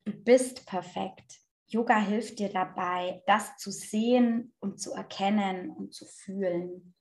[0.06, 1.40] Du bist perfekt.
[1.68, 6.94] Yoga hilft dir dabei, das zu sehen und zu erkennen und zu fühlen.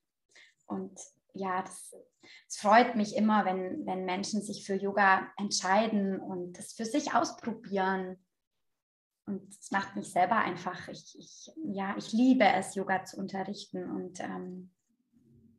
[0.67, 0.99] Und
[1.35, 1.95] ja, das
[2.49, 8.19] freut mich immer, wenn, wenn Menschen sich für Yoga entscheiden und das für sich ausprobieren.
[9.27, 13.89] Und es macht mich selber einfach, ich, ich, ja, ich liebe es, Yoga zu unterrichten.
[13.89, 14.71] Und ähm,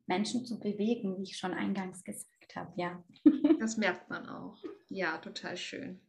[0.06, 3.04] Menschen zu bewegen, wie ich schon eingangs gesagt habe, ja.
[3.60, 4.58] Das merkt man auch.
[4.90, 6.00] Ja, total schön.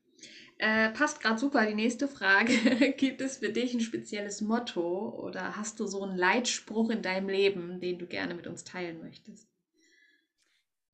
[0.58, 2.52] Äh, passt gerade super die nächste Frage.
[2.96, 7.28] Gibt es für dich ein spezielles Motto oder hast du so einen Leitspruch in deinem
[7.28, 9.48] Leben, den du gerne mit uns teilen möchtest?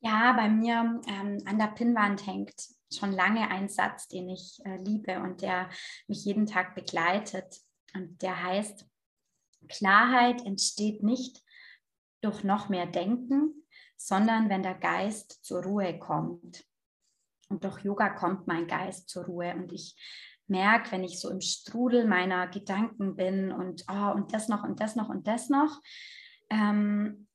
[0.00, 2.52] Ja, bei mir ähm, an der Pinnwand hängt
[2.92, 5.70] schon lange ein Satz, den ich äh, liebe und der
[6.08, 7.60] mich jeden Tag begleitet.
[7.94, 8.86] Und der heißt,
[9.68, 11.42] Klarheit entsteht nicht
[12.24, 13.64] durch noch mehr Denken,
[13.96, 16.64] sondern wenn der Geist zur Ruhe kommt.
[17.48, 19.96] Und durch Yoga kommt mein Geist zur Ruhe und ich
[20.46, 24.80] merke, wenn ich so im Strudel meiner Gedanken bin und, oh, und das noch und
[24.80, 25.80] das noch und das noch,
[26.50, 27.26] ähm,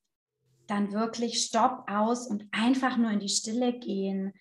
[0.67, 4.33] dann wirklich Stopp aus und einfach nur in die Stille gehen,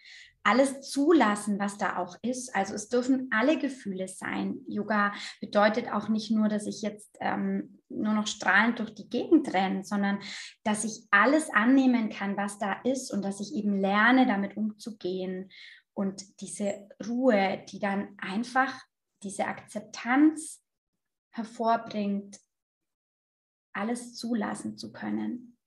[0.45, 2.55] alles zulassen, was da auch ist.
[2.55, 4.61] Also es dürfen alle Gefühle sein.
[4.67, 9.53] Yoga bedeutet auch nicht nur, dass ich jetzt ähm, nur noch strahlend durch die Gegend
[9.53, 10.21] renne, sondern
[10.65, 15.51] dass ich alles annehmen kann, was da ist und dass ich eben lerne, damit umzugehen.
[15.93, 18.73] Und diese Ruhe, die dann einfach
[19.23, 20.63] diese Akzeptanz
[21.33, 22.39] hervorbringt,
[23.73, 25.58] alles zulassen zu können.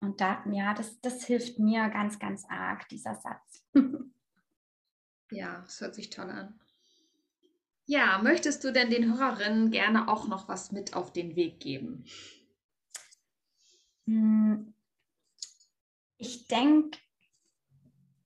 [0.00, 3.66] Und da, ja, das, das hilft mir ganz, ganz arg, dieser Satz.
[5.30, 6.58] ja, es hört sich toll an.
[7.86, 12.04] Ja, möchtest du denn den Hörerinnen gerne auch noch was mit auf den Weg geben?
[14.06, 14.72] Hm,
[16.16, 16.98] ich denke,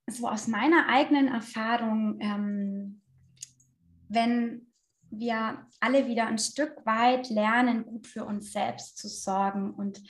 [0.07, 3.01] so aus meiner eigenen Erfahrung, ähm,
[4.09, 4.67] wenn
[5.11, 10.03] wir alle wieder ein Stück weit lernen, gut für uns selbst zu sorgen und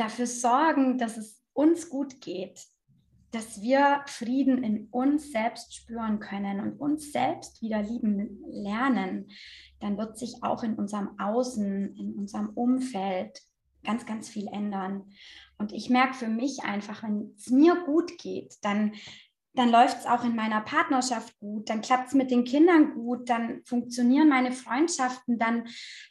[0.00, 2.66] dafür sorgen, dass es uns gut geht,
[3.32, 9.28] dass wir Frieden in uns selbst spüren können und uns selbst wieder lieben lernen,
[9.78, 13.40] dann wird sich auch in unserem Außen, in unserem Umfeld
[13.84, 15.12] ganz, ganz viel ändern.
[15.58, 18.94] Und ich merke für mich einfach, wenn es mir gut geht, dann,
[19.54, 23.28] dann läuft es auch in meiner Partnerschaft gut, dann klappt es mit den Kindern gut,
[23.28, 25.68] dann funktionieren meine Freundschaften, dann,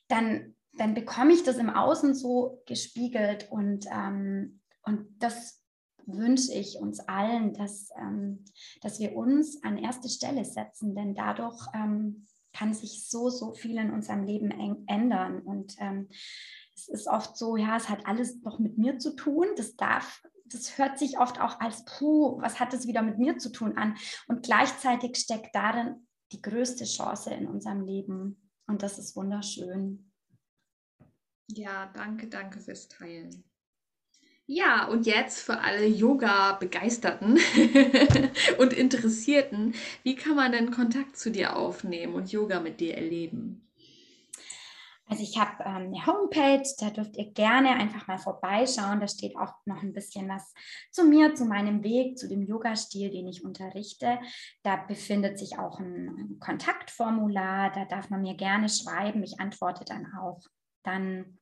[0.07, 5.61] dann dann bekomme ich das im Außen so gespiegelt und, ähm, und das
[6.05, 8.45] wünsche ich uns allen, dass, ähm,
[8.81, 13.77] dass wir uns an erste Stelle setzen, denn dadurch ähm, kann sich so, so viel
[13.77, 14.51] in unserem Leben
[14.87, 15.39] ändern.
[15.41, 16.07] Und ähm,
[16.75, 19.45] es ist oft so, ja, es hat alles noch mit mir zu tun.
[19.55, 23.37] Das darf, das hört sich oft auch als, puh, was hat das wieder mit mir
[23.37, 23.95] zu tun an?
[24.27, 28.49] Und gleichzeitig steckt darin die größte Chance in unserem Leben.
[28.67, 30.08] Und das ist wunderschön.
[31.55, 33.43] Ja, danke, danke fürs Teilen.
[34.45, 37.37] Ja, und jetzt für alle Yoga-Begeisterten
[38.57, 43.69] und Interessierten, wie kann man denn Kontakt zu dir aufnehmen und Yoga mit dir erleben?
[45.05, 48.99] Also ich habe ähm, eine Homepage, da dürft ihr gerne einfach mal vorbeischauen.
[48.99, 50.53] Da steht auch noch ein bisschen was
[50.91, 54.19] zu mir, zu meinem Weg, zu dem Yoga-Stil, den ich unterrichte.
[54.61, 59.23] Da befindet sich auch ein Kontaktformular, da darf man mir gerne schreiben.
[59.23, 60.41] Ich antworte dann auch
[60.83, 61.39] dann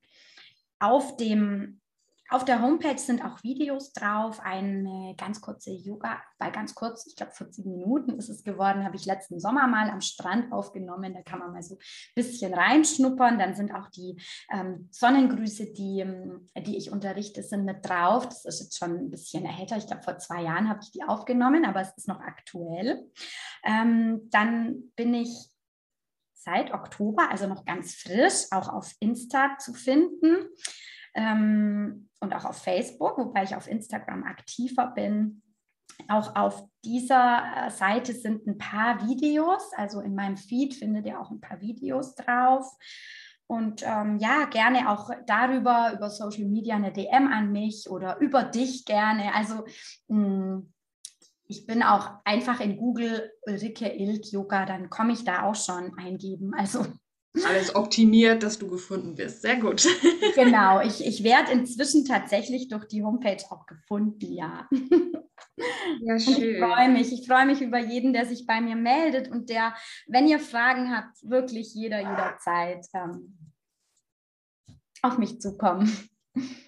[0.80, 1.82] auf dem
[2.30, 7.16] auf der Homepage sind auch Videos drauf, eine ganz kurze Yoga, bei ganz kurz, ich
[7.16, 11.14] glaube 40 Minuten ist es geworden, habe ich letzten Sommer mal am Strand aufgenommen.
[11.14, 11.80] Da kann man mal so ein
[12.16, 13.40] bisschen reinschnuppern.
[13.40, 14.20] Dann sind auch die
[14.52, 18.26] ähm, Sonnengrüße, die, ähm, die ich unterrichte, sind mit drauf.
[18.26, 19.78] Das ist jetzt schon ein bisschen älter.
[19.78, 23.10] Ich glaube, vor zwei Jahren habe ich die aufgenommen, aber es ist noch aktuell.
[23.64, 25.50] Ähm, dann bin ich
[26.48, 30.48] seit Oktober, also noch ganz frisch, auch auf Insta zu finden
[31.14, 35.42] ähm, und auch auf Facebook, wobei ich auf Instagram aktiver bin.
[36.08, 41.20] Auch auf dieser äh, Seite sind ein paar Videos, also in meinem Feed findet ihr
[41.20, 42.66] auch ein paar Videos drauf.
[43.48, 48.44] Und ähm, ja, gerne auch darüber, über Social Media eine DM an mich oder über
[48.44, 49.34] dich gerne.
[49.34, 49.66] Also
[50.08, 50.74] mh, hm,
[51.48, 55.98] ich bin auch einfach in Google Ulrike Ilk Yoga, dann komme ich da auch schon
[55.98, 56.54] eingeben.
[56.54, 56.86] Also
[57.46, 59.42] alles optimiert, dass du gefunden wirst.
[59.42, 59.86] Sehr gut.
[60.36, 64.70] Genau, ich, ich werde inzwischen tatsächlich durch die Homepage auch gefunden, ja.
[66.02, 66.36] Ja, schön.
[66.36, 67.14] Und ich freue mich.
[67.14, 69.74] Ich freue mich über jeden, der sich bei mir meldet und der,
[70.08, 73.52] wenn ihr Fragen habt, wirklich jeder, jederzeit ähm,
[75.02, 75.92] auf mich zukommen.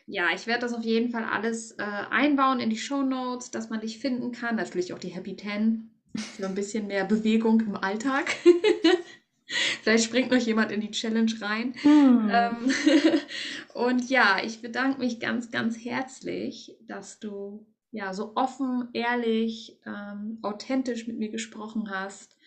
[0.07, 3.69] Ja, ich werde das auf jeden Fall alles äh, einbauen in die Show Notes, dass
[3.69, 4.55] man dich finden kann.
[4.55, 8.35] Natürlich auch die Happy Ten für ein bisschen mehr Bewegung im Alltag.
[9.81, 11.73] Vielleicht springt noch jemand in die Challenge rein.
[11.81, 12.29] Hm.
[12.31, 12.71] Ähm,
[13.73, 20.37] und ja, ich bedanke mich ganz, ganz herzlich, dass du ja so offen, ehrlich, ähm,
[20.43, 22.38] authentisch mit mir gesprochen hast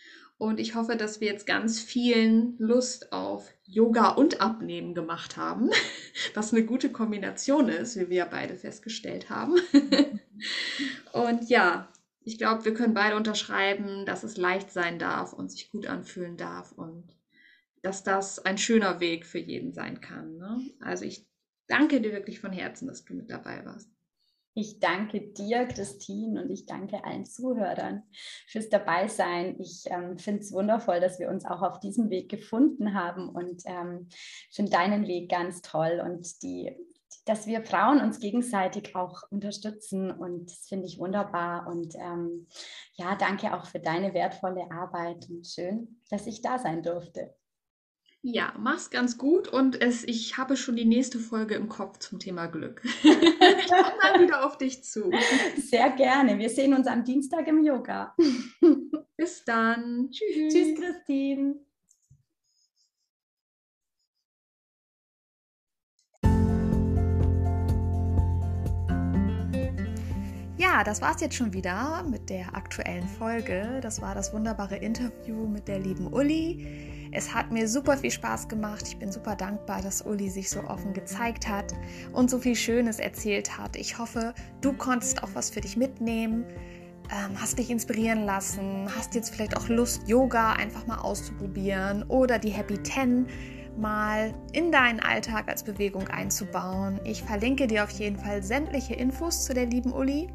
[0.42, 5.70] Und ich hoffe, dass wir jetzt ganz vielen Lust auf Yoga und Abnehmen gemacht haben,
[6.34, 9.54] was eine gute Kombination ist, wie wir beide festgestellt haben.
[11.12, 11.92] und ja,
[12.24, 16.36] ich glaube, wir können beide unterschreiben, dass es leicht sein darf und sich gut anfühlen
[16.36, 17.04] darf und
[17.82, 20.38] dass das ein schöner Weg für jeden sein kann.
[20.38, 20.60] Ne?
[20.80, 21.24] Also ich
[21.68, 23.88] danke dir wirklich von Herzen, dass du mit dabei warst.
[24.54, 28.02] Ich danke dir, Christine, und ich danke allen Zuhörern
[28.46, 29.58] fürs Dabeisein.
[29.58, 33.62] Ich ähm, finde es wundervoll, dass wir uns auch auf diesem Weg gefunden haben und
[33.64, 34.08] ähm,
[34.50, 36.70] finde deinen Weg ganz toll und die,
[37.24, 41.66] dass wir Frauen uns gegenseitig auch unterstützen und das finde ich wunderbar.
[41.66, 42.46] Und ähm,
[42.94, 47.34] ja, danke auch für deine wertvolle Arbeit und schön, dass ich da sein durfte.
[48.24, 52.20] Ja, mach's ganz gut und es, ich habe schon die nächste Folge im Kopf zum
[52.20, 52.80] Thema Glück.
[53.02, 55.10] ich komme dann wieder auf dich zu.
[55.56, 56.38] Sehr gerne.
[56.38, 58.14] Wir sehen uns am Dienstag im Yoga.
[59.16, 60.08] Bis dann.
[60.12, 60.54] Tschüss.
[60.54, 61.56] Tschüss, Christine.
[70.56, 73.80] Ja, das war's jetzt schon wieder mit der aktuellen Folge.
[73.82, 76.91] Das war das wunderbare Interview mit der lieben Uli.
[77.14, 78.84] Es hat mir super viel Spaß gemacht.
[78.88, 81.74] Ich bin super dankbar, dass Uli sich so offen gezeigt hat
[82.14, 83.76] und so viel Schönes erzählt hat.
[83.76, 84.32] Ich hoffe,
[84.62, 86.46] du konntest auch was für dich mitnehmen,
[87.10, 92.38] ähm, hast dich inspirieren lassen, hast jetzt vielleicht auch Lust, Yoga einfach mal auszuprobieren oder
[92.38, 93.26] die Happy Ten
[93.76, 96.98] mal in deinen Alltag als Bewegung einzubauen.
[97.04, 100.28] Ich verlinke dir auf jeden Fall sämtliche Infos zu der lieben Uli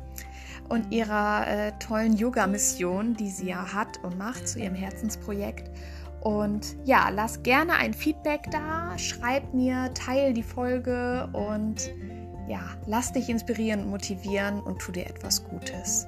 [0.69, 5.71] und ihrer äh, tollen Yoga-Mission, die sie ja hat und macht zu ihrem Herzensprojekt.
[6.27, 11.89] Und ja, lass gerne ein Feedback da, schreib mir, teil die Folge und
[12.49, 16.05] ja, lass dich inspirieren und motivieren und tu dir etwas Gutes.